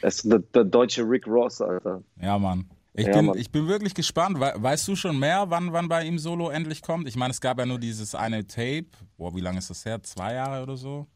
Es 0.00 0.16
ist 0.24 0.30
der, 0.32 0.38
der 0.38 0.64
deutsche 0.64 1.02
Rick 1.02 1.26
Ross, 1.26 1.60
Alter. 1.60 2.02
Ja, 2.20 2.38
Mann. 2.38 2.70
Ich, 2.94 3.06
Ja, 3.06 3.12
bin, 3.14 3.26
Mann. 3.26 3.38
ich 3.38 3.50
bin 3.50 3.66
wirklich 3.68 3.94
gespannt. 3.94 4.38
We 4.40 4.52
weißt 4.56 4.86
du 4.88 4.94
schon 4.96 5.18
mehr, 5.18 5.44
wann, 5.48 5.72
wann 5.72 5.88
bei 5.88 6.04
ihm 6.04 6.18
Solo 6.18 6.48
endlich 6.50 6.80
kommt? 6.80 7.08
Ich 7.08 7.16
meine, 7.16 7.32
es 7.32 7.40
gab 7.40 7.58
ja 7.58 7.66
nur 7.66 7.78
dieses 7.80 8.14
eine 8.14 8.46
Tape. 8.46 8.86
Boah, 9.18 9.34
wie 9.34 9.40
lange 9.40 9.58
ist 9.58 9.68
das 9.70 9.84
her? 9.84 10.02
Zwei 10.02 10.34
Jahre 10.34 10.62
oder 10.62 10.76
so? 10.76 11.06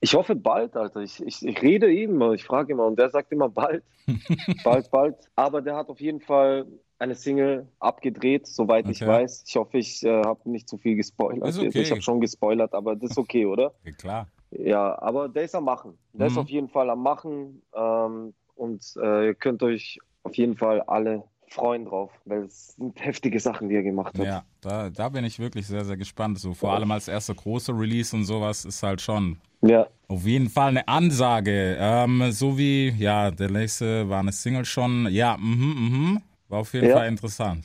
Ich 0.00 0.14
hoffe 0.14 0.36
bald, 0.36 0.76
Alter. 0.76 1.00
Ich, 1.00 1.20
ich, 1.24 1.44
ich 1.44 1.62
rede 1.62 1.92
immer, 1.92 2.32
ich 2.32 2.44
frage 2.44 2.72
immer 2.72 2.86
und 2.86 2.98
der 2.98 3.10
sagt 3.10 3.32
immer 3.32 3.48
bald. 3.48 3.82
bald, 4.64 4.90
bald. 4.90 5.16
Aber 5.34 5.60
der 5.60 5.76
hat 5.76 5.88
auf 5.88 6.00
jeden 6.00 6.20
Fall 6.20 6.66
eine 6.98 7.14
Single 7.14 7.68
abgedreht, 7.80 8.46
soweit 8.46 8.88
ich 8.88 9.02
Okay. 9.02 9.10
weiß. 9.10 9.44
Ich 9.46 9.56
hoffe, 9.56 9.78
ich 9.78 10.02
äh, 10.04 10.22
habe 10.24 10.50
nicht 10.50 10.68
zu 10.68 10.78
viel 10.78 10.96
gespoilert. 10.96 11.48
Ist 11.48 11.58
okay. 11.58 11.80
Ich 11.80 11.90
habe 11.90 12.02
schon 12.02 12.20
gespoilert, 12.20 12.74
aber 12.74 12.96
das 12.96 13.10
ist 13.12 13.18
okay, 13.18 13.46
oder? 13.46 13.74
Ja, 13.84 13.92
klar. 13.92 14.26
Ja, 14.50 14.98
aber 15.02 15.28
der 15.28 15.44
ist 15.44 15.54
am 15.54 15.64
Machen. 15.64 15.98
Der 16.12 16.28
ist 16.28 16.34
Mhm. 16.34 16.38
auf 16.38 16.48
jeden 16.48 16.68
Fall 16.68 16.88
am 16.90 17.02
Machen. 17.02 17.62
Ähm, 17.74 18.34
und 18.54 18.94
äh, 19.02 19.26
ihr 19.26 19.34
könnt 19.34 19.62
euch 19.62 19.98
auf 20.22 20.34
jeden 20.36 20.56
Fall 20.56 20.80
alle 20.82 21.24
freuen 21.48 21.84
drauf, 21.86 22.10
weil 22.24 22.44
es 22.44 22.68
sind 22.76 23.02
heftige 23.04 23.40
Sachen, 23.40 23.68
die 23.68 23.76
er 23.76 23.82
gemacht 23.82 24.18
hat. 24.18 24.24
Ja, 24.24 24.44
da, 24.60 24.90
da 24.90 25.08
bin 25.08 25.24
ich 25.24 25.38
wirklich 25.38 25.66
sehr, 25.66 25.84
sehr 25.84 25.96
gespannt. 25.96 26.38
So, 26.38 26.54
vor 26.54 26.72
allem 26.72 26.90
als 26.90 27.08
erster 27.08 27.34
großer 27.34 27.78
Release 27.78 28.14
und 28.14 28.24
sowas 28.24 28.64
ist 28.64 28.82
halt 28.82 29.00
schon 29.00 29.38
Ja, 29.62 29.88
auf 30.08 30.24
jeden 30.24 30.48
Fall 30.48 30.68
eine 30.70 30.88
Ansage. 30.88 31.76
Ähm, 31.78 32.30
so 32.30 32.56
wie, 32.56 32.90
ja, 32.98 33.30
der 33.30 33.50
nächste 33.50 34.08
war 34.08 34.20
eine 34.20 34.32
Single 34.32 34.64
schon. 34.64 35.06
Ja, 35.10 35.36
mhm, 35.36 35.74
mhm. 35.90 36.22
War 36.48 36.60
auf 36.60 36.72
jeden 36.72 36.88
Ja. 36.88 36.96
Fall 36.96 37.08
interessant. 37.08 37.64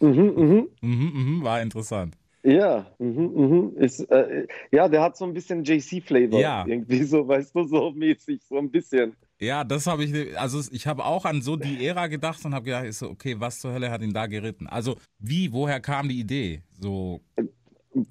mhm, 0.00 0.08
mhm. 0.08 0.68
Mhm, 0.82 1.12
mhm, 1.14 1.42
war 1.44 1.62
interessant. 1.62 2.14
Ja, 2.44 2.86
mhm, 2.98 3.32
mhm. 3.34 3.72
Ist, 3.78 4.00
äh, 4.10 4.46
ja, 4.70 4.88
der 4.88 5.02
hat 5.02 5.16
so 5.16 5.24
ein 5.24 5.34
bisschen 5.34 5.64
JC-Flavor. 5.64 6.40
Ja. 6.40 6.64
Irgendwie 6.66 7.02
so, 7.04 7.26
weißt 7.26 7.54
du, 7.54 7.64
so 7.64 7.90
mäßig, 7.90 8.40
so 8.48 8.58
ein 8.58 8.70
bisschen. 8.70 9.14
Ja, 9.40 9.64
das 9.64 9.86
habe 9.86 10.04
ich, 10.04 10.38
also 10.38 10.60
ich 10.72 10.86
habe 10.86 11.04
auch 11.04 11.24
an 11.24 11.42
so 11.42 11.56
die 11.56 11.84
Ära 11.86 12.06
gedacht 12.08 12.44
und 12.44 12.54
habe 12.54 12.64
gedacht, 12.64 12.84
ich 12.86 12.96
so, 12.96 13.08
okay, 13.10 13.36
was 13.38 13.60
zur 13.60 13.72
Hölle 13.72 13.90
hat 13.90 14.02
ihn 14.02 14.12
da 14.12 14.26
geritten? 14.26 14.66
Also 14.66 14.96
wie, 15.18 15.52
woher 15.52 15.80
kam 15.80 16.08
die 16.08 16.18
Idee? 16.18 16.62
So, 16.80 17.20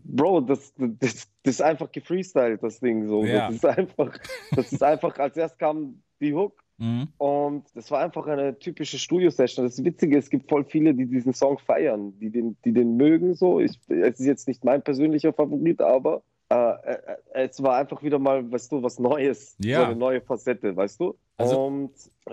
Bro, 0.03 0.41
das, 0.41 0.73
das, 0.77 1.27
das 1.43 1.55
ist 1.55 1.61
einfach 1.61 1.91
gefreestylt, 1.91 2.61
das 2.63 2.79
Ding 2.79 3.07
so. 3.07 3.23
Ja. 3.23 3.47
Das 3.47 3.55
ist 3.55 3.65
einfach, 3.65 4.17
das 4.55 4.71
ist 4.71 4.83
einfach, 4.83 5.17
als 5.19 5.37
erst 5.37 5.59
kam 5.59 6.01
die 6.19 6.33
Hook 6.33 6.63
mhm. 6.77 7.07
und 7.17 7.65
das 7.75 7.91
war 7.91 7.99
einfach 7.99 8.27
eine 8.27 8.57
typische 8.57 8.97
Studio-Session. 8.97 9.65
Das 9.65 9.83
Witzige, 9.83 10.17
es 10.17 10.29
gibt 10.29 10.49
voll 10.49 10.65
viele, 10.65 10.93
die 10.93 11.05
diesen 11.05 11.33
Song 11.33 11.59
feiern, 11.59 12.17
die 12.19 12.29
den, 12.29 12.57
die 12.65 12.73
den 12.73 12.97
mögen 12.97 13.35
so. 13.35 13.59
Ich, 13.59 13.79
es 13.87 14.19
ist 14.19 14.25
jetzt 14.25 14.47
nicht 14.47 14.63
mein 14.63 14.81
persönlicher 14.81 15.33
Favorit, 15.33 15.81
aber 15.81 16.23
äh, 16.49 16.55
äh, 16.55 16.97
es 17.33 17.61
war 17.61 17.77
einfach 17.77 18.01
wieder 18.03 18.19
mal, 18.19 18.49
weißt 18.49 18.71
du, 18.71 18.81
was 18.81 18.99
Neues, 18.99 19.55
Ja. 19.59 19.79
so 19.79 19.85
eine 19.87 19.95
neue 19.95 20.21
Facette, 20.21 20.75
weißt 20.75 20.99
du? 20.99 21.15
Also- 21.37 21.65
und 21.65 21.91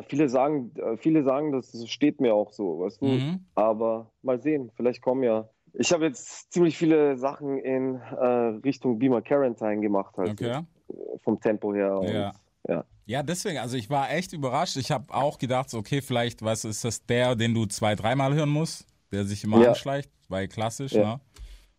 viele 0.09 0.29
sagen, 0.29 0.71
äh, 0.77 0.97
viele 0.97 1.25
sagen, 1.25 1.53
das 1.53 1.89
steht 1.89 2.21
mir 2.21 2.35
auch 2.35 2.53
so, 2.53 2.81
weißt 2.81 3.03
du? 3.03 3.07
Mhm. 3.07 3.41
Aber 3.55 4.11
mal 4.23 4.41
sehen, 4.41 4.71
vielleicht 4.77 5.03
kommen 5.03 5.25
ja. 5.25 5.49
Ich 5.77 5.93
habe 5.93 6.05
jetzt 6.07 6.53
ziemlich 6.53 6.77
viele 6.77 7.17
Sachen 7.17 7.59
in 7.59 7.97
äh, 7.97 8.25
Richtung 8.65 8.99
Beamer 8.99 9.23
Quarantine 9.23 9.81
gemacht, 9.81 10.17
halt 10.17 10.31
okay. 10.31 10.61
vom 11.23 11.41
Tempo 11.41 11.75
her. 11.75 11.99
Und, 11.99 12.09
Ja. 12.09 12.33
ja. 12.69 12.85
Ja, 13.07 13.23
deswegen, 13.23 13.59
also 13.59 13.77
ich 13.77 13.91
war 13.91 14.11
echt 14.11 14.33
überrascht. 14.33 14.77
Ich 14.77 14.91
habe 14.91 15.13
auch 15.13 15.37
gedacht, 15.39 15.69
so, 15.69 15.79
okay, 15.79 16.01
vielleicht, 16.01 16.43
was 16.43 16.65
ist 16.65 16.85
das 16.85 17.05
der, 17.05 17.35
den 17.37 17.53
du 17.53 17.67
zwei, 17.67 17.95
dreimal 17.95 18.33
hören 18.35 18.49
musst, 18.49 18.87
der 19.13 19.25
sich 19.25 19.45
immer 19.45 19.61
Ja. 19.61 19.69
anschleicht, 19.69 20.11
weil 20.29 20.49
klassisch, 20.49 20.93
Ja. 20.93 21.03
ne? 21.03 21.21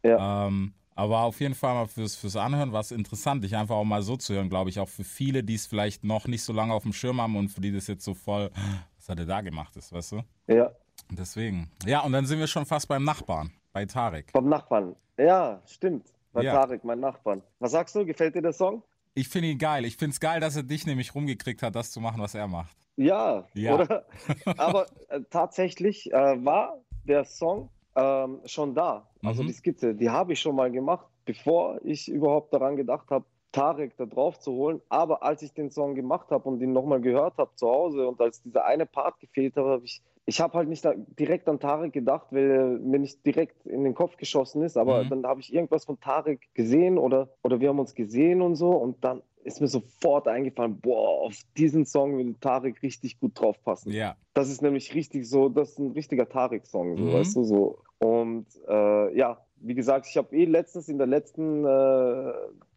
Ja. 0.04 0.48
Ähm, 0.48 0.74
aber 0.94 1.22
auf 1.22 1.40
jeden 1.42 1.56
Fall 1.56 1.74
mal 1.74 1.88
fürs, 1.88 2.16
fürs 2.16 2.36
Anhören 2.36 2.72
war 2.72 2.82
es 2.82 2.92
interessant, 2.92 3.44
dich 3.44 3.56
einfach 3.56 3.76
auch 3.76 3.84
mal 3.84 4.02
so 4.04 4.16
zu 4.18 4.34
hören, 4.36 4.50
glaube 4.50 4.70
ich, 4.70 4.80
auch 4.80 4.88
für 4.88 5.04
viele, 5.04 5.44
die 5.44 5.56
es 5.56 5.66
vielleicht 5.66 6.04
noch 6.04 6.28
nicht 6.28 6.44
so 6.44 6.54
lange 6.54 6.74
auf 6.74 6.84
dem 6.84 6.94
Schirm 6.94 7.20
haben 7.20 7.36
und 7.36 7.50
für 7.50 7.60
die 7.60 7.72
das 7.72 7.88
jetzt 7.88 8.06
so 8.06 8.14
voll, 8.14 8.52
was 8.96 9.10
hat 9.10 9.18
er 9.20 9.26
da 9.26 9.42
gemacht 9.42 9.76
ist, 9.78 9.92
weißt 9.92 10.12
du? 10.14 10.22
ja, 10.48 10.72
Deswegen. 11.12 11.70
Ja, 11.86 12.02
und 12.02 12.12
dann 12.14 12.26
sind 12.26 12.40
wir 12.40 12.48
schon 12.48 12.66
fast 12.66 12.88
beim 12.88 13.04
Nachbarn, 13.04 13.52
bei 13.76 13.86
Tarek. 13.86 14.32
vom 14.32 14.48
Nachbarn. 14.48 14.96
Ja, 15.18 15.62
stimmt. 15.68 16.08
Bei 16.32 16.42
Ja. 16.44 16.54
Tarek, 16.54 16.86
mein 16.86 17.02
Nachbarn. 17.02 17.42
Was 17.60 17.72
sagst 17.74 17.94
du? 17.94 18.06
Gefällt 18.06 18.34
dir 18.36 18.42
der 18.42 18.54
Song? 18.54 18.82
Ich 19.16 19.28
finde 19.28 19.50
ihn 19.50 19.58
geil. 19.58 19.84
Ich 19.84 19.98
finde 19.98 20.14
es 20.14 20.20
geil, 20.22 20.40
dass 20.40 20.56
er 20.56 20.64
dich 20.64 20.86
nämlich 20.88 21.14
rumgekriegt 21.14 21.62
hat, 21.62 21.76
das 21.76 21.92
zu 21.92 22.00
machen, 22.00 22.22
was 22.22 22.36
er 22.36 22.48
macht. 22.48 22.76
Ja, 22.96 23.46
Ja. 23.54 23.76
oder? 23.76 24.06
Aber 24.58 24.86
äh, 25.10 25.20
tatsächlich 25.30 26.12
äh, 26.14 26.46
war 26.46 26.78
der 27.04 27.26
Song 27.26 27.70
ähm, 27.98 28.40
schon 28.46 28.74
da. 28.76 29.10
Also 29.24 29.44
Mhm. 29.44 29.48
die 29.48 29.54
Skizze, 29.54 29.94
die 29.94 30.10
habe 30.10 30.32
ich 30.34 30.40
schon 30.40 30.56
mal 30.56 30.72
gemacht, 30.72 31.06
bevor 31.26 31.80
ich 31.84 32.08
überhaupt 32.10 32.54
daran 32.54 32.78
gedacht 32.78 33.10
habe, 33.10 33.26
Tarek 33.52 33.98
da 33.98 34.06
drauf 34.06 34.40
zu 34.40 34.54
holen. 34.54 34.82
Aber 34.88 35.22
als 35.22 35.42
ich 35.42 35.54
den 35.54 35.70
Song 35.70 35.96
gemacht 35.96 36.30
habe 36.30 36.48
und 36.48 36.62
ihn 36.62 36.72
nochmal 36.72 37.02
gehört 37.02 37.38
habe 37.38 37.52
zu 37.56 37.68
Hause 37.68 38.08
und 38.08 38.22
als 38.22 38.42
dieser 38.42 38.64
eine 38.66 38.86
Part 38.86 39.20
gefehlt 39.20 39.56
habe, 39.58 39.70
habe 39.70 39.84
ich, 39.86 40.02
ich 40.26 40.42
habe 40.42 40.58
halt 40.58 40.70
nicht 40.70 40.88
direkt 41.20 41.48
an 41.48 41.60
Tarek 41.60 41.94
gedacht, 41.94 42.28
weil 42.32 42.50
er 42.50 42.66
mir 42.66 43.00
nicht 43.00 43.26
direkt 43.26 43.66
in 43.66 43.84
den 43.84 43.94
Kopf 43.94 44.18
geschossen 44.18 44.64
ist. 44.64 44.76
Aber 44.78 45.04
Mhm. 45.04 45.10
dann 45.10 45.26
habe 45.26 45.40
ich 45.42 45.54
irgendwas 45.54 45.86
von 45.86 46.00
Tarek 46.00 46.42
gesehen 46.54 46.98
oder, 46.98 47.30
oder 47.44 47.60
wir 47.60 47.70
haben 47.70 47.80
uns 47.80 47.94
gesehen 47.94 48.42
und 48.42 48.56
so 48.56 48.72
und 48.72 49.04
dann 49.04 49.22
ist 49.44 49.62
mir 49.62 49.68
sofort 49.68 50.28
eingefallen, 50.28 50.80
boah, 50.80 51.22
auf 51.28 51.36
diesen 51.56 51.86
Song 51.86 52.18
würde 52.18 52.34
Tarek 52.40 52.82
richtig 52.82 53.20
gut 53.20 53.40
drauf 53.40 53.62
passen. 53.64 53.92
Ja. 53.92 54.18
Das 54.34 54.50
ist 54.50 54.64
nämlich 54.64 54.96
richtig 54.96 55.30
so, 55.30 55.50
das 55.50 55.72
ist 55.72 55.80
ein 55.80 55.92
richtiger 55.92 56.28
Tarek-Song, 56.28 56.98
so, 56.98 57.04
Mhm. 57.06 57.14
weißt 57.14 57.36
du, 57.36 57.44
so. 57.44 57.78
Und 58.00 58.48
äh, 58.68 59.16
ja, 59.16 59.46
wie 59.58 59.76
gesagt, 59.76 60.08
ich 60.08 60.18
habe 60.18 60.36
eh 60.36 60.46
letztens 60.46 60.90
in 60.90 60.98
der 60.98 61.08
letzten, 61.08 61.64
äh, 61.64 62.32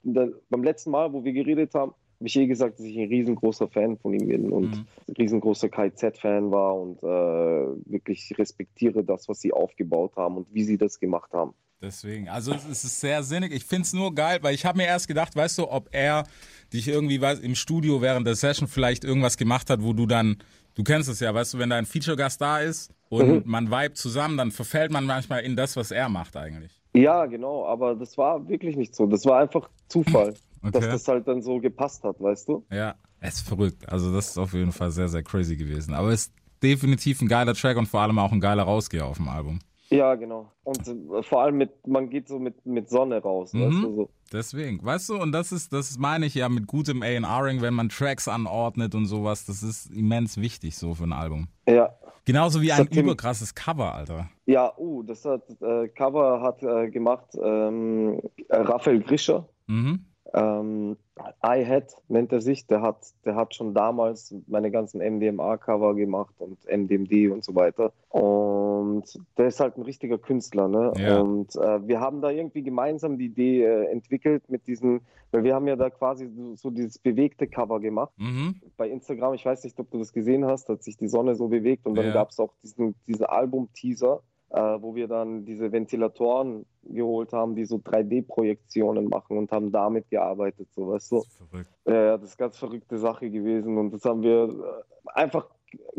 in 0.04 0.14
der, 0.14 0.32
beim 0.50 0.62
letzten 0.62 0.90
Mal, 0.90 1.12
wo 1.14 1.24
wir 1.24 1.32
geredet 1.32 1.74
haben, 1.74 1.94
eh 2.20 2.46
gesagt, 2.46 2.78
dass 2.78 2.86
ich 2.86 2.98
ein 2.98 3.08
riesengroßer 3.08 3.68
Fan 3.68 3.96
von 3.98 4.12
ihm 4.12 4.28
bin 4.28 4.50
und 4.50 4.76
Mhm. 4.76 4.86
riesengroßer 5.18 5.68
KZ-Fan 5.68 6.50
war 6.50 6.74
und 6.74 7.02
äh, 7.02 7.92
wirklich 7.92 8.32
respektiere 8.36 9.04
das, 9.04 9.28
was 9.28 9.40
sie 9.40 9.52
aufgebaut 9.52 10.16
haben 10.16 10.36
und 10.38 10.46
wie 10.52 10.64
sie 10.64 10.76
das 10.78 10.98
gemacht 10.98 11.32
haben. 11.32 11.54
Deswegen, 11.80 12.28
also 12.28 12.52
es 12.52 12.66
ist 12.66 13.00
sehr 13.00 13.22
sinnig. 13.22 13.52
Ich 13.52 13.64
finde 13.64 13.82
es 13.82 13.92
nur 13.92 14.12
geil, 14.12 14.38
weil 14.42 14.52
ich 14.52 14.64
habe 14.66 14.78
mir 14.78 14.86
erst 14.86 15.06
gedacht, 15.06 15.36
weißt 15.36 15.58
du, 15.58 15.70
ob 15.70 15.88
er 15.92 16.24
dich 16.72 16.88
irgendwie 16.88 17.20
weiß, 17.20 17.38
im 17.38 17.54
Studio 17.54 18.02
während 18.02 18.26
der 18.26 18.34
Session 18.34 18.66
vielleicht 18.66 19.04
irgendwas 19.04 19.36
gemacht 19.36 19.70
hat, 19.70 19.80
wo 19.80 19.92
du 19.92 20.06
dann, 20.06 20.38
du 20.74 20.82
kennst 20.82 21.08
es 21.08 21.20
ja, 21.20 21.32
weißt 21.32 21.54
du, 21.54 21.58
wenn 21.60 21.70
da 21.70 21.76
ein 21.76 21.86
Feature-Gast 21.86 22.40
da 22.40 22.58
ist 22.58 22.92
und 23.10 23.46
man 23.46 23.70
vibet 23.70 23.96
zusammen, 23.96 24.36
dann 24.36 24.50
verfällt 24.50 24.90
man 24.90 25.04
manchmal 25.06 25.42
in 25.44 25.54
das, 25.54 25.76
was 25.76 25.92
er 25.92 26.08
macht 26.08 26.36
eigentlich. 26.36 26.72
Ja, 26.96 27.26
genau, 27.26 27.64
aber 27.64 27.94
das 27.94 28.18
war 28.18 28.48
wirklich 28.48 28.76
nicht 28.76 28.96
so. 28.96 29.06
Das 29.06 29.24
war 29.24 29.38
einfach 29.38 29.70
Zufall, 29.86 30.34
dass 30.62 30.74
Okay. 30.82 30.88
das 30.92 31.08
halt 31.08 31.28
dann 31.28 31.42
so 31.42 31.58
gepasst 31.58 32.04
hat, 32.04 32.20
weißt 32.20 32.48
du? 32.48 32.64
Ja, 32.70 32.94
es 33.20 33.36
ist 33.36 33.48
verrückt. 33.48 33.88
Also 33.88 34.12
das 34.12 34.28
ist 34.30 34.38
auf 34.38 34.52
jeden 34.54 34.72
Fall 34.72 34.90
sehr, 34.90 35.08
sehr 35.08 35.22
crazy 35.22 35.56
gewesen. 35.56 35.94
Aber 35.94 36.08
es 36.08 36.26
ist 36.26 36.34
definitiv 36.62 37.20
ein 37.20 37.28
geiler 37.28 37.54
Track 37.54 37.76
und 37.76 37.86
vor 37.86 38.00
allem 38.00 38.18
auch 38.18 38.32
ein 38.32 38.40
geiler 38.40 38.64
Rausgeher 38.64 39.06
auf 39.06 39.16
dem 39.18 39.28
Album. 39.28 39.60
Ja, 39.90 40.14
genau. 40.16 40.52
Und 40.64 40.86
äh, 40.86 41.22
vor 41.22 41.42
allem 41.42 41.56
mit, 41.56 41.86
man 41.86 42.10
geht 42.10 42.28
so 42.28 42.38
mit, 42.38 42.66
mit 42.66 42.90
Sonne 42.90 43.22
raus, 43.22 43.54
Mhm. 43.54 43.60
weißt 43.62 43.82
du, 43.84 43.94
so. 43.96 44.10
Deswegen, 44.30 44.84
weißt 44.84 45.08
du, 45.08 45.16
und 45.16 45.32
das 45.32 45.50
ist, 45.52 45.72
das 45.72 45.96
meine 45.96 46.26
ich 46.26 46.34
ja 46.34 46.50
mit 46.50 46.66
gutem 46.66 47.02
A&Ring, 47.02 47.62
wenn 47.62 47.72
man 47.72 47.88
Tracks 47.88 48.28
anordnet 48.28 48.94
und 48.94 49.06
sowas, 49.06 49.46
das 49.46 49.62
ist 49.62 49.86
immens 49.86 50.36
wichtig 50.36 50.76
so 50.76 50.94
für 50.94 51.04
ein 51.04 51.14
Album. 51.14 51.48
Ja. 51.66 51.94
Genauso 52.26 52.60
wie 52.60 52.70
ein 52.72 52.86
überkrasses 52.88 53.54
Cover, 53.54 53.94
Alter. 53.94 54.28
Ja, 54.44 54.76
uh, 54.76 55.02
das 55.02 55.24
hat 55.24 55.44
äh, 55.62 55.88
Cover 55.88 56.42
hat 56.42 56.62
äh, 56.62 56.90
gemacht 56.90 57.28
ähm, 57.42 58.20
äh, 58.48 58.56
Raphael 58.56 59.00
Grischer. 59.00 59.48
Mhm. 59.66 60.04
Ähm, 60.34 60.96
iHat 61.42 61.96
nennt 62.08 62.32
er 62.32 62.40
sich. 62.40 62.66
Der 62.66 62.82
hat, 62.82 62.98
der 63.24 63.34
hat 63.34 63.54
schon 63.54 63.74
damals 63.74 64.34
meine 64.46 64.70
ganzen 64.70 65.00
MDMA-Cover 65.00 65.94
gemacht 65.94 66.34
und 66.38 66.58
MDMD 66.66 67.30
und 67.32 67.44
so 67.44 67.54
weiter. 67.54 67.92
Und 68.10 69.04
der 69.36 69.46
ist 69.46 69.60
halt 69.60 69.76
ein 69.76 69.82
richtiger 69.82 70.18
Künstler. 70.18 70.68
Ne? 70.68 70.92
Ja. 70.96 71.20
Und 71.20 71.56
äh, 71.56 71.86
wir 71.86 72.00
haben 72.00 72.20
da 72.20 72.30
irgendwie 72.30 72.62
gemeinsam 72.62 73.18
die 73.18 73.26
Idee 73.26 73.64
äh, 73.64 73.84
entwickelt 73.86 74.48
mit 74.48 74.66
diesen, 74.66 75.00
weil 75.30 75.44
wir 75.44 75.54
haben 75.54 75.66
ja 75.66 75.76
da 75.76 75.90
quasi 75.90 76.28
so, 76.28 76.54
so 76.56 76.70
dieses 76.70 76.98
bewegte 76.98 77.46
Cover 77.46 77.80
gemacht. 77.80 78.12
Mhm. 78.16 78.56
bei 78.76 78.88
Instagram, 78.88 79.34
ich 79.34 79.44
weiß 79.44 79.64
nicht, 79.64 79.78
ob 79.80 79.90
du 79.90 79.98
das 79.98 80.12
gesehen 80.12 80.44
hast, 80.46 80.68
hat 80.68 80.82
sich 80.82 80.96
die 80.96 81.08
Sonne 81.08 81.34
so 81.34 81.48
bewegt 81.48 81.86
und 81.86 81.94
dann 81.96 82.06
Ja. 82.06 82.12
gab 82.12 82.30
es 82.30 82.38
auch 82.38 82.52
diesen, 82.62 82.94
diesen 83.06 83.26
Album-Teaser, 83.26 84.20
äh, 84.50 84.60
wo 84.80 84.94
wir 84.94 85.08
dann 85.08 85.44
diese 85.44 85.70
Ventilatoren 85.70 86.64
geholt 86.84 87.32
haben, 87.32 87.54
die 87.54 87.64
so 87.64 87.76
3D-Projektionen 87.76 89.08
machen 89.08 89.36
und 89.36 89.52
haben 89.52 89.70
damit 89.70 90.08
gearbeitet, 90.10 90.68
so 90.74 90.88
weißt 90.88 91.12
du. 91.12 91.16
Das 91.16 91.26
ist 91.26 91.36
verrückt. 91.36 91.70
Ja, 91.86 92.16
das 92.16 92.30
ist 92.30 92.40
eine 92.40 92.46
ganz 92.46 92.58
verrückte 92.58 92.98
Sache 92.98 93.30
gewesen 93.30 93.76
und 93.76 93.92
das 93.92 94.04
haben 94.04 94.22
wir 94.22 94.48
äh, 94.48 95.10
einfach 95.14 95.48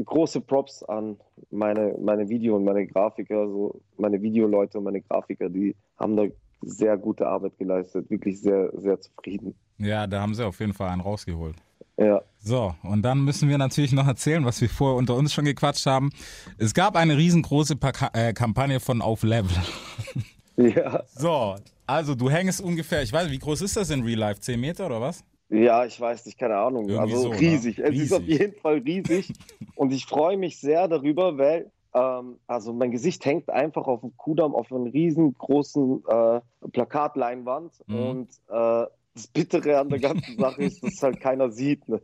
große 0.04 0.42
Props 0.42 0.84
an 0.84 1.18
meine, 1.52 1.96
meine 2.00 2.28
Video- 2.28 2.56
und 2.56 2.64
meine 2.64 2.88
Grafiker, 2.88 3.48
so 3.48 3.82
meine 3.98 4.22
Videoleute 4.22 4.78
und 4.80 4.86
meine 4.86 5.02
Grafiker, 5.02 5.50
die 5.50 5.76
haben 5.98 6.16
da 6.16 6.26
sehr 6.62 6.98
gute 6.98 7.28
Arbeit 7.28 7.58
geleistet, 7.58 8.10
wirklich 8.10 8.42
sehr, 8.42 8.72
sehr 8.76 9.00
zufrieden. 9.00 9.56
Ja, 9.78 10.08
da 10.08 10.22
haben 10.22 10.34
sie 10.34 10.46
auf 10.46 10.60
jeden 10.60 10.74
Fall 10.74 10.90
einen 10.90 11.02
rausgeholt. 11.02 11.56
Ja. 12.00 12.22
So, 12.42 12.74
und 12.84 13.02
dann 13.02 13.26
müssen 13.26 13.50
wir 13.50 13.58
natürlich 13.58 13.92
noch 13.92 14.08
erzählen, 14.08 14.46
was 14.46 14.62
wir 14.62 14.70
vorher 14.70 14.98
unter 14.98 15.16
uns 15.16 15.34
schon 15.34 15.44
gequatscht 15.44 15.86
haben. 15.86 16.12
Es 16.58 16.74
gab 16.74 16.96
eine 16.96 17.18
riesengroße 17.18 17.76
Paka 17.76 18.10
äh, 18.14 18.34
Kampagne 18.34 18.80
von 18.80 19.02
Auf 19.02 19.24
Level. 19.24 19.52
Ja, 20.58 21.04
So, 21.16 21.56
also 21.88 22.16
du 22.16 22.30
hängst 22.30 22.60
ungefähr, 22.60 23.02
ich 23.02 23.14
weiß 23.14 23.24
nicht, 23.24 23.32
wie 23.32 23.40
groß 23.40 23.62
ist 23.62 23.78
das 23.78 23.92
in 23.92 24.04
Real 24.04 24.20
Life? 24.20 24.42
10 24.42 24.60
Meter 24.60 24.88
oder 24.88 25.00
was? 25.00 25.24
Ja, 25.50 25.86
ich 25.86 26.00
weiß 26.00 26.26
nicht, 26.26 26.38
keine 26.38 26.58
Ahnung. 26.58 26.90
Irgendwie 26.90 27.14
also 27.14 27.22
so, 27.22 27.30
ne? 27.30 27.40
riesig. 27.40 27.80
Es 27.80 27.96
ist 27.96 28.12
auf 28.12 28.20
Riesig. 28.20 28.40
jeden 28.40 28.60
Fall 28.60 28.80
riesig. 28.80 29.34
und 29.76 29.94
ich 29.94 30.06
freue 30.06 30.36
mich 30.36 30.60
sehr 30.60 30.90
darüber, 30.90 31.38
weil 31.38 31.72
ähm, 31.94 32.38
also 32.46 32.74
mein 32.74 32.92
Gesicht 32.92 33.26
hängt 33.26 33.50
einfach 33.50 33.88
auf 33.88 34.02
dem 34.02 34.16
Kudamm 34.18 34.54
auf 34.54 34.72
einer 34.72 34.94
riesengroßen 34.94 36.04
äh, 36.08 36.42
Plakatleinwand. 36.72 37.72
Mhm. 37.88 37.96
Und 37.96 38.30
äh, 38.50 38.86
das 39.20 39.28
Bittere 39.28 39.80
an 39.80 39.90
der 39.90 40.00
ganzen 40.00 40.38
Sache 40.38 40.64
ist, 40.64 40.82
dass 40.84 40.94
es 40.94 41.04
halt 41.04 41.20
keiner 41.20 41.50
sieht. 41.52 41.88
Ne? 41.88 42.00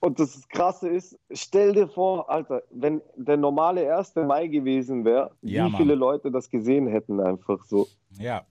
Und 0.00 0.18
das 0.18 0.48
Krasse 0.48 0.88
ist, 0.88 1.16
stell 1.30 1.74
dir 1.74 1.86
vor, 1.86 2.28
Alter, 2.28 2.62
wenn 2.70 3.00
der 3.14 3.36
normale 3.36 3.94
1. 3.96 4.16
Mai 4.16 4.48
gewesen 4.48 5.04
wäre, 5.04 5.30
Ja, 5.42 5.66
wie 5.66 5.70
Mann. 5.70 5.80
viele 5.80 5.94
Leute 5.94 6.32
das 6.32 6.50
gesehen 6.50 6.88
hätten, 6.88 7.20
einfach 7.20 7.62
so. 7.66 7.86
Ja, 8.18 8.42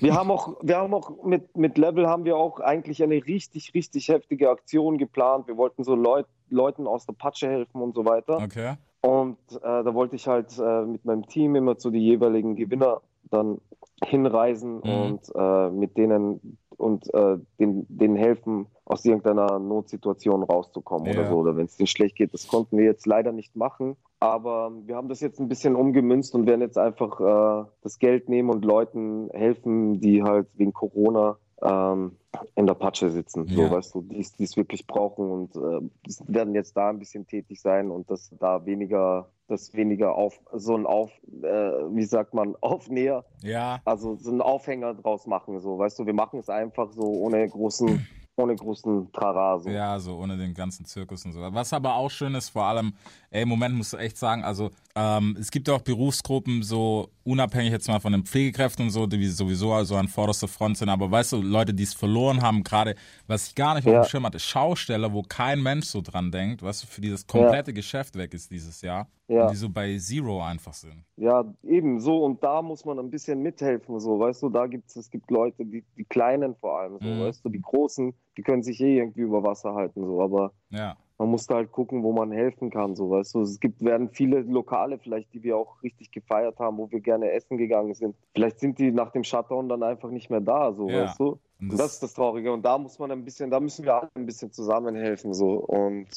Wir 0.00 0.14
haben 0.14 0.30
auch, 0.30 0.56
wir 0.62 0.76
haben 0.76 0.94
auch 0.94 1.24
mit, 1.24 1.56
mit 1.56 1.76
Level 1.76 2.06
haben 2.06 2.24
wir 2.24 2.36
auch 2.36 2.60
eigentlich 2.60 3.02
eine 3.02 3.16
richtig, 3.26 3.74
richtig 3.74 4.08
heftige 4.08 4.48
Aktion 4.50 4.96
geplant. 4.96 5.48
Wir 5.48 5.56
wollten 5.56 5.82
so 5.82 5.94
Leut, 5.96 6.26
Leuten 6.50 6.86
aus 6.86 7.04
der 7.04 7.14
Patsche 7.14 7.48
helfen 7.48 7.82
und 7.82 7.94
so 7.96 8.04
weiter. 8.04 8.36
okay. 8.36 8.74
Und 9.00 9.38
äh, 9.56 9.60
da 9.62 9.94
wollte 9.94 10.14
ich 10.14 10.28
halt 10.28 10.56
äh, 10.58 10.82
mit 10.82 11.04
meinem 11.04 11.26
Team 11.26 11.56
immer 11.56 11.76
zu 11.76 11.90
die 11.90 11.98
jeweiligen 11.98 12.54
Gewinner 12.54 13.00
dann 13.30 13.60
hinreisen 14.04 14.76
Mhm. 14.84 14.90
und 14.90 15.20
äh, 15.34 15.70
mit 15.70 15.96
denen 15.96 16.58
und 16.76 17.12
äh, 17.14 17.38
den, 17.60 17.86
denen 17.88 18.16
helfen, 18.16 18.66
aus 18.84 19.04
irgendeiner 19.04 19.58
Notsituation 19.60 20.42
rauszukommen 20.42 21.06
Ja. 21.06 21.12
oder 21.20 21.28
so. 21.28 21.36
Oder 21.36 21.56
wenn 21.56 21.66
es 21.66 21.76
denen 21.76 21.86
schlecht 21.86 22.16
geht. 22.16 22.34
Das 22.34 22.48
konnten 22.48 22.76
wir 22.76 22.84
jetzt 22.84 23.06
leider 23.06 23.30
nicht 23.30 23.54
machen. 23.54 23.96
Aber 24.18 24.72
wir 24.86 24.96
haben 24.96 25.08
das 25.08 25.20
jetzt 25.20 25.38
ein 25.38 25.48
bisschen 25.48 25.76
umgemünzt 25.76 26.34
und 26.34 26.46
werden 26.46 26.60
jetzt 26.60 26.78
einfach 26.78 27.20
äh, 27.20 27.68
das 27.82 27.98
Geld 27.98 28.28
nehmen 28.28 28.50
und 28.50 28.64
Leuten 28.64 29.30
helfen, 29.32 30.00
die 30.00 30.22
halt 30.22 30.48
wegen 30.54 30.72
Corona 30.72 31.38
ähm, 31.62 32.16
in 32.54 32.66
der 32.66 32.74
Patsche 32.74 33.10
sitzen, 33.10 33.46
Ja. 33.46 33.54
so 33.56 33.70
weißt 33.70 33.94
du, 33.94 34.02
die 34.02 34.20
es 34.20 34.56
wirklich 34.56 34.86
brauchen 34.86 35.30
und 35.30 35.56
äh, 35.56 35.80
werden 36.26 36.54
jetzt 36.54 36.76
da 36.76 36.90
ein 36.90 36.98
bisschen 36.98 37.26
tätig 37.26 37.60
sein 37.60 37.90
und 37.90 38.10
dass 38.10 38.30
da 38.38 38.64
weniger, 38.66 39.28
das 39.48 39.74
weniger 39.74 40.14
auf 40.16 40.40
so 40.52 40.74
ein 40.74 40.86
Auf, 40.86 41.10
äh, 41.42 41.46
wie 41.46 42.04
sagt 42.04 42.34
man, 42.34 42.56
Aufnäher, 42.60 43.24
Ja, 43.42 43.80
also 43.84 44.16
so 44.16 44.30
einen 44.30 44.40
Aufhänger 44.40 44.94
draus 44.94 45.26
machen, 45.26 45.60
so 45.60 45.78
weißt 45.78 45.98
du, 45.98 46.06
wir 46.06 46.14
machen 46.14 46.40
es 46.40 46.48
einfach 46.48 46.90
so 46.92 47.02
ohne 47.02 47.48
großen, 47.48 48.06
ohne 48.36 48.56
großen 48.56 49.12
Trara, 49.12 49.58
so. 49.58 49.68
ja, 49.68 49.98
so 49.98 50.16
ohne 50.16 50.36
den 50.36 50.54
ganzen 50.54 50.84
Zirkus 50.86 51.24
und 51.26 51.32
so. 51.32 51.40
Was 51.40 51.72
aber 51.72 51.94
auch 51.94 52.10
schön 52.10 52.34
ist, 52.34 52.48
vor 52.48 52.64
allem, 52.64 52.94
ey, 53.30 53.42
im 53.42 53.48
Moment 53.48 53.74
musst 53.74 53.92
du 53.92 53.98
echt 53.98 54.16
sagen, 54.16 54.42
also 54.42 54.70
ähm, 54.94 55.36
es 55.38 55.50
gibt 55.50 55.68
ja 55.68 55.74
auch 55.74 55.82
Berufsgruppen, 55.82 56.62
so 56.62 57.10
unabhängig 57.24 57.72
jetzt 57.72 57.88
mal 57.88 58.00
von 58.00 58.12
den 58.12 58.24
Pflegekräften 58.24 58.86
und 58.86 58.90
so, 58.90 59.06
die 59.06 59.26
sowieso 59.26 59.72
also 59.72 59.96
an 59.96 60.08
vorderster 60.08 60.48
Front 60.48 60.78
sind, 60.78 60.88
aber 60.88 61.10
weißt 61.10 61.32
du, 61.32 61.42
Leute, 61.42 61.74
die 61.74 61.82
es 61.82 61.94
verloren 61.94 62.42
haben, 62.42 62.62
gerade, 62.62 62.94
was 63.26 63.48
ich 63.48 63.54
gar 63.54 63.74
nicht 63.74 63.86
auf 63.86 63.92
Ja. 63.92 64.00
dem 64.02 64.08
Schirm 64.08 64.24
hatte, 64.24 64.38
Schausteller, 64.38 65.12
wo 65.12 65.22
kein 65.22 65.62
Mensch 65.62 65.86
so 65.86 66.00
dran 66.00 66.30
denkt, 66.30 66.62
weißt 66.62 66.82
du, 66.84 66.86
für 66.86 67.00
die 67.00 67.10
das 67.10 67.26
komplette 67.26 67.72
Geschäft 67.72 68.16
weg 68.16 68.32
ist 68.34 68.50
dieses 68.50 68.80
Jahr. 68.82 69.08
Ja. 69.28 69.42
Und 69.44 69.50
die 69.52 69.56
so 69.56 69.70
bei 69.70 69.96
Zero 69.98 70.42
einfach 70.42 70.74
sind. 70.74 71.04
Ja, 71.16 71.44
eben 71.62 72.00
so. 72.00 72.22
Und 72.22 72.42
da 72.42 72.60
muss 72.60 72.84
man 72.84 72.98
ein 72.98 73.08
bisschen 73.08 73.40
mithelfen, 73.40 73.98
so, 73.98 74.18
weißt 74.18 74.42
du, 74.42 74.50
da 74.50 74.66
gibt's, 74.66 74.94
es 74.96 75.08
gibt 75.10 75.30
Leute, 75.30 75.64
die, 75.64 75.84
die 75.96 76.04
Kleinen 76.04 76.54
vor 76.56 76.80
allem, 76.80 76.98
so, 77.00 77.06
Mhm. 77.08 77.20
weißt 77.20 77.42
du, 77.44 77.48
die 77.48 77.62
Großen, 77.62 78.12
die 78.36 78.42
können 78.42 78.62
sich 78.62 78.80
eh 78.80 78.98
irgendwie 78.98 79.22
über 79.22 79.42
Wasser 79.42 79.74
halten, 79.74 80.04
so, 80.04 80.20
aber 80.22 80.52
Ja, 80.70 80.96
man 81.18 81.28
muss 81.30 81.46
da 81.46 81.56
halt 81.56 81.70
gucken, 81.70 82.02
wo 82.02 82.12
man 82.12 82.32
helfen 82.32 82.70
kann, 82.70 82.96
so, 82.96 83.10
weißt 83.10 83.34
du. 83.34 83.42
Es 83.42 83.60
gibt, 83.60 83.82
werden 83.84 84.08
viele 84.10 84.40
Lokale 84.40 84.98
vielleicht, 84.98 85.32
die 85.34 85.42
wir 85.42 85.56
auch 85.56 85.82
richtig 85.82 86.10
gefeiert 86.10 86.58
haben, 86.58 86.78
wo 86.78 86.90
wir 86.90 87.00
gerne 87.00 87.30
essen 87.30 87.58
gegangen 87.58 87.94
sind. 87.94 88.16
Vielleicht 88.34 88.58
sind 88.60 88.78
die 88.78 88.90
nach 88.90 89.10
dem 89.10 89.22
Shutdown 89.22 89.68
dann 89.68 89.82
einfach 89.82 90.10
nicht 90.10 90.30
mehr 90.30 90.40
da, 90.40 90.72
so, 90.72 90.88
Ja. 90.88 91.04
weißt 91.04 91.20
du. 91.20 91.38
Und 91.60 91.70
Und 91.70 91.78
das 91.78 91.92
ist 91.94 92.02
das 92.02 92.14
Traurige. 92.14 92.52
Und 92.52 92.64
da 92.64 92.76
muss 92.76 92.98
man 92.98 93.12
ein 93.12 93.24
bisschen, 93.24 93.50
da 93.50 93.60
müssen 93.60 93.84
wir 93.84 93.94
alle 93.94 94.10
ein 94.16 94.26
bisschen 94.26 94.50
zusammen 94.50 94.96
helfen, 94.96 95.32
so. 95.32 95.60
Und 95.60 96.08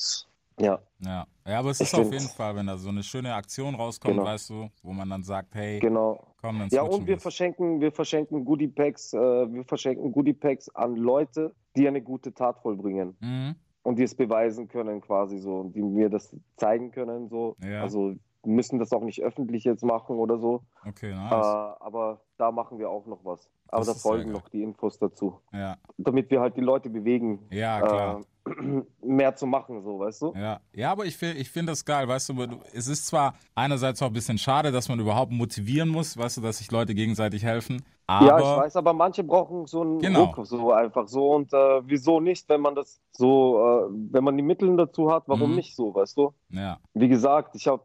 ja, 0.59 0.79
ja. 1.01 1.27
Ja, 1.45 1.59
aber 1.59 1.69
es 1.69 1.79
Ich 1.81 1.87
ist 1.87 1.93
auf 1.93 2.07
find's- 2.07 2.23
jeden 2.23 2.33
Fall, 2.35 2.55
wenn 2.55 2.65
da 2.65 2.75
so 2.77 2.89
eine 2.89 3.03
schöne 3.03 3.31
Aktion 3.35 3.75
rauskommt, 3.75 4.15
Genau. 4.15 4.25
weißt 4.25 4.49
du, 4.49 4.69
wo 4.81 4.91
man 4.91 5.07
dann 5.07 5.21
sagt, 5.21 5.53
hey, 5.53 5.77
genau. 5.79 6.19
komm, 6.41 6.57
dann 6.57 6.69
Ja, 6.71 6.81
und 6.81 7.01
wir 7.01 7.07
wir's. 7.15 7.21
verschenken, 7.21 7.79
wir 7.79 7.91
verschenken 7.91 8.43
Goodie 8.43 8.69
Packs, 8.69 9.13
äh, 9.13 9.19
wir 9.19 9.63
verschenken 9.65 10.11
Goodie 10.11 10.33
Packs 10.33 10.67
an 10.73 10.95
Leute, 10.95 11.53
die 11.75 11.87
eine 11.87 12.01
gute 12.01 12.33
Tat 12.33 12.59
vollbringen 12.59 13.15
Mhm. 13.19 13.55
und 13.83 13.97
die 13.99 14.03
es 14.03 14.15
beweisen 14.15 14.67
können, 14.67 15.01
quasi 15.01 15.37
so, 15.37 15.57
und 15.59 15.75
die 15.75 15.81
mir 15.81 16.09
das 16.09 16.35
zeigen 16.57 16.91
können, 16.91 17.27
so. 17.29 17.55
Ja. 17.63 17.81
Also 17.81 18.15
müssen 18.45 18.77
das 18.79 18.93
auch 18.93 19.01
nicht 19.03 19.23
öffentlich 19.23 19.63
jetzt 19.63 19.83
machen 19.83 20.17
oder 20.17 20.37
so, 20.37 20.61
Okay, 20.87 21.09
äh, 21.11 21.15
nice. 21.15 21.31
aber 21.79 22.21
da 22.37 22.51
machen 22.51 22.77
wir 22.77 22.89
auch 22.89 23.05
noch 23.07 23.25
was. 23.25 23.49
Aber 23.69 23.83
Das 23.85 23.87
da 23.87 23.93
folgen 24.09 24.31
noch 24.31 24.49
die 24.49 24.61
Infos 24.61 24.99
dazu, 24.99 25.39
ja, 25.51 25.77
damit 25.97 26.29
wir 26.29 26.39
halt 26.41 26.55
die 26.55 26.61
Leute 26.61 26.89
bewegen, 26.91 27.39
ja, 27.51 27.81
klar. 27.81 28.19
äh, 28.19 28.23
mehr 29.01 29.35
zu 29.35 29.45
machen, 29.47 29.81
so, 29.83 29.99
weißt 29.99 30.21
du? 30.21 30.33
Ja, 30.35 30.59
ja, 30.73 30.91
aber 30.91 31.05
ich 31.05 31.17
finde 31.17 31.37
ich 31.37 31.49
find 31.49 31.67
das 31.67 31.83
geil, 31.83 32.07
weißt 32.07 32.29
du, 32.29 32.33
du- 32.45 32.59
es 32.73 32.87
ist 32.87 33.07
zwar 33.07 33.33
einerseits 33.55 34.01
auch 34.01 34.07
ein 34.07 34.13
bisschen 34.13 34.37
schade, 34.37 34.71
dass 34.71 34.87
man 34.89 34.99
überhaupt 34.99 35.31
motivieren 35.31 35.89
muss, 35.89 36.17
weißt 36.17 36.37
du, 36.37 36.41
dass 36.41 36.59
sich 36.59 36.71
Leute 36.71 36.93
gegenseitig 36.93 37.43
helfen, 37.43 37.81
aber 38.07 38.27
Ja, 38.27 38.39
ich 38.39 38.57
weiß, 38.63 38.75
aber 38.75 38.93
manche 38.93 39.23
brauchen 39.23 39.65
so 39.65 39.81
einen 39.81 39.99
Genau. 39.99 40.25
Ruck, 40.25 40.45
so 40.45 40.71
einfach 40.71 41.07
so. 41.07 41.31
Und 41.31 41.51
äh, 41.53 41.81
wieso 41.87 42.19
nicht, 42.19 42.47
wenn 42.49 42.61
man 42.61 42.75
das 42.75 43.01
so, 43.13 43.57
äh, 43.59 43.89
wenn 44.11 44.23
man 44.23 44.37
die 44.37 44.43
Mittel 44.43 44.77
dazu 44.77 45.11
hat, 45.11 45.23
warum 45.27 45.49
Mhm. 45.51 45.55
nicht 45.55 45.75
so, 45.75 45.93
weißt 45.95 46.15
du? 46.17 46.33
ja, 46.49 46.77
Wie 46.93 47.07
gesagt, 47.07 47.55
ich 47.55 47.67
habe, 47.67 47.81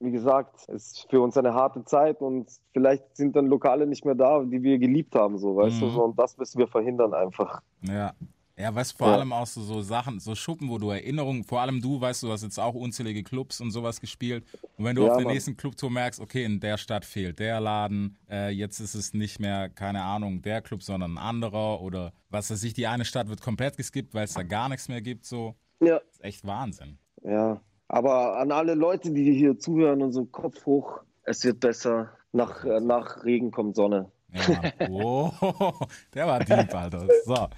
wie 0.00 0.12
gesagt, 0.12 0.60
es 0.68 0.92
ist 0.92 1.06
für 1.10 1.20
uns 1.20 1.36
eine 1.36 1.54
harte 1.54 1.84
Zeit 1.84 2.20
und 2.20 2.48
vielleicht 2.72 3.16
sind 3.16 3.34
dann 3.34 3.46
Lokale 3.46 3.84
nicht 3.88 4.04
mehr 4.04 4.14
da, 4.14 4.44
die 4.44 4.62
wir 4.62 4.78
geliebt 4.78 5.16
haben, 5.16 5.38
so, 5.38 5.56
weißt 5.56 5.82
du? 5.82 5.86
Mhm. 5.86 5.90
So, 5.90 6.04
und 6.04 6.18
das 6.18 6.36
müssen 6.38 6.58
wir 6.58 6.68
verhindern 6.68 7.12
einfach. 7.14 7.60
ja. 7.82 8.12
Ja, 8.58 8.74
weißt 8.74 8.92
du, 8.94 8.96
vor 8.98 9.06
Ja. 9.08 9.14
allem 9.14 9.32
auch 9.32 9.46
so, 9.46 9.62
so 9.62 9.82
Sachen, 9.82 10.18
so 10.18 10.34
Schuppen, 10.34 10.68
wo 10.68 10.78
du 10.78 10.90
Erinnerungen, 10.90 11.44
vor 11.44 11.60
allem 11.60 11.80
du, 11.80 12.00
weißt 12.00 12.22
du, 12.22 12.26
du 12.26 12.32
hast 12.32 12.42
jetzt 12.42 12.58
auch 12.58 12.74
unzählige 12.74 13.22
Clubs 13.22 13.60
und 13.60 13.70
sowas 13.70 14.00
gespielt. 14.00 14.44
Und 14.76 14.84
wenn 14.84 14.96
du 14.96 15.02
Ja, 15.02 15.10
auf 15.10 15.16
der 15.16 15.26
Mann. 15.26 15.34
nächsten 15.34 15.56
Clubtour 15.56 15.90
merkst, 15.90 16.18
okay, 16.20 16.44
in 16.44 16.58
der 16.58 16.76
Stadt 16.76 17.04
fehlt 17.04 17.38
der 17.38 17.60
Laden, 17.60 18.16
äh, 18.28 18.50
jetzt 18.50 18.80
ist 18.80 18.94
es 18.96 19.14
nicht 19.14 19.38
mehr, 19.38 19.68
keine 19.68 20.02
Ahnung, 20.02 20.42
der 20.42 20.60
Club, 20.60 20.82
sondern 20.82 21.12
ein 21.14 21.18
anderer 21.18 21.80
oder 21.80 22.12
was 22.30 22.50
weiß 22.50 22.64
ich, 22.64 22.74
die 22.74 22.88
eine 22.88 23.04
Stadt 23.04 23.28
wird 23.28 23.40
komplett 23.42 23.76
geskippt, 23.76 24.12
weil 24.12 24.24
es 24.24 24.34
da 24.34 24.42
gar 24.42 24.68
nichts 24.68 24.88
mehr 24.88 25.00
gibt, 25.02 25.24
so. 25.24 25.54
Ja. 25.80 25.98
ist 26.10 26.24
echt 26.24 26.44
Wahnsinn. 26.44 26.98
Ja. 27.22 27.60
Aber 27.86 28.38
an 28.38 28.50
alle 28.50 28.74
Leute, 28.74 29.12
die 29.12 29.32
hier 29.32 29.56
zuhören 29.58 30.02
und 30.02 30.12
so 30.12 30.24
Kopf 30.26 30.66
hoch, 30.66 31.00
es 31.22 31.44
wird 31.44 31.60
besser. 31.60 32.10
Nach, 32.32 32.64
äh, 32.64 32.80
nach 32.80 33.24
Regen 33.24 33.50
kommt 33.52 33.76
Sonne. 33.76 34.10
Ja. 34.32 34.72
Wow, 34.88 35.74
der 36.14 36.26
war 36.26 36.40
deep, 36.40 36.74
Alter. 36.74 37.06
So, 37.24 37.48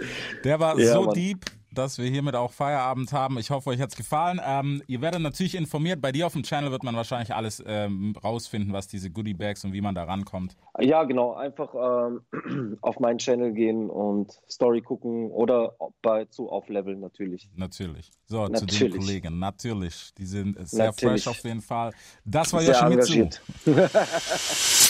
der 0.44 0.60
war 0.60 0.78
Ja, 0.78 0.92
so 0.94 1.02
Mann. 1.06 1.14
deep, 1.14 1.44
dass 1.72 1.98
wir 1.98 2.08
hiermit 2.08 2.34
auch 2.36 2.52
Feierabend 2.52 3.12
haben. 3.12 3.38
Ich 3.38 3.50
hoffe, 3.50 3.70
euch 3.70 3.80
hat's 3.80 3.96
gefallen. 3.96 4.40
Ähm, 4.44 4.82
ihr 4.86 5.00
werdet 5.00 5.20
natürlich 5.20 5.54
informiert. 5.56 6.00
Bei 6.00 6.10
dir 6.12 6.26
auf 6.26 6.32
dem 6.32 6.42
Channel 6.42 6.70
wird 6.70 6.82
man 6.84 6.94
wahrscheinlich 6.96 7.34
alles 7.34 7.62
ähm, 7.66 8.14
rausfinden, 8.22 8.72
was 8.72 8.86
diese 8.88 9.10
Goodie 9.10 9.34
Bags 9.34 9.64
und 9.64 9.72
wie 9.72 9.80
man 9.80 9.94
da 9.94 10.04
rankommt. 10.04 10.56
Ja, 10.80 11.04
genau. 11.04 11.34
Einfach 11.34 11.74
ähm, 11.74 12.78
auf 12.82 12.98
meinen 13.00 13.18
Channel 13.18 13.52
gehen 13.52 13.88
und 13.90 14.32
Story 14.48 14.80
gucken 14.80 15.30
oder 15.30 15.74
bei 16.02 16.24
zu 16.26 16.50
auf 16.50 16.68
Level 16.68 16.96
natürlich. 16.96 17.48
Natürlich. 17.56 18.10
So, 18.26 18.46
zu 18.48 18.52
den 18.66 18.66
Natürlich. 18.66 18.96
Kollegen. 18.98 19.38
Natürlich. 19.38 20.12
Die 20.18 20.26
sind 20.26 20.56
sehr 20.68 20.86
Natürlich. 20.86 21.24
fresh 21.24 21.28
auf 21.36 21.44
jeden 21.44 21.62
Fall. 21.62 21.92
Das 22.24 22.52
war 22.52 22.60
Sehr 22.62 22.74
Yoshimitsu. 22.74 23.28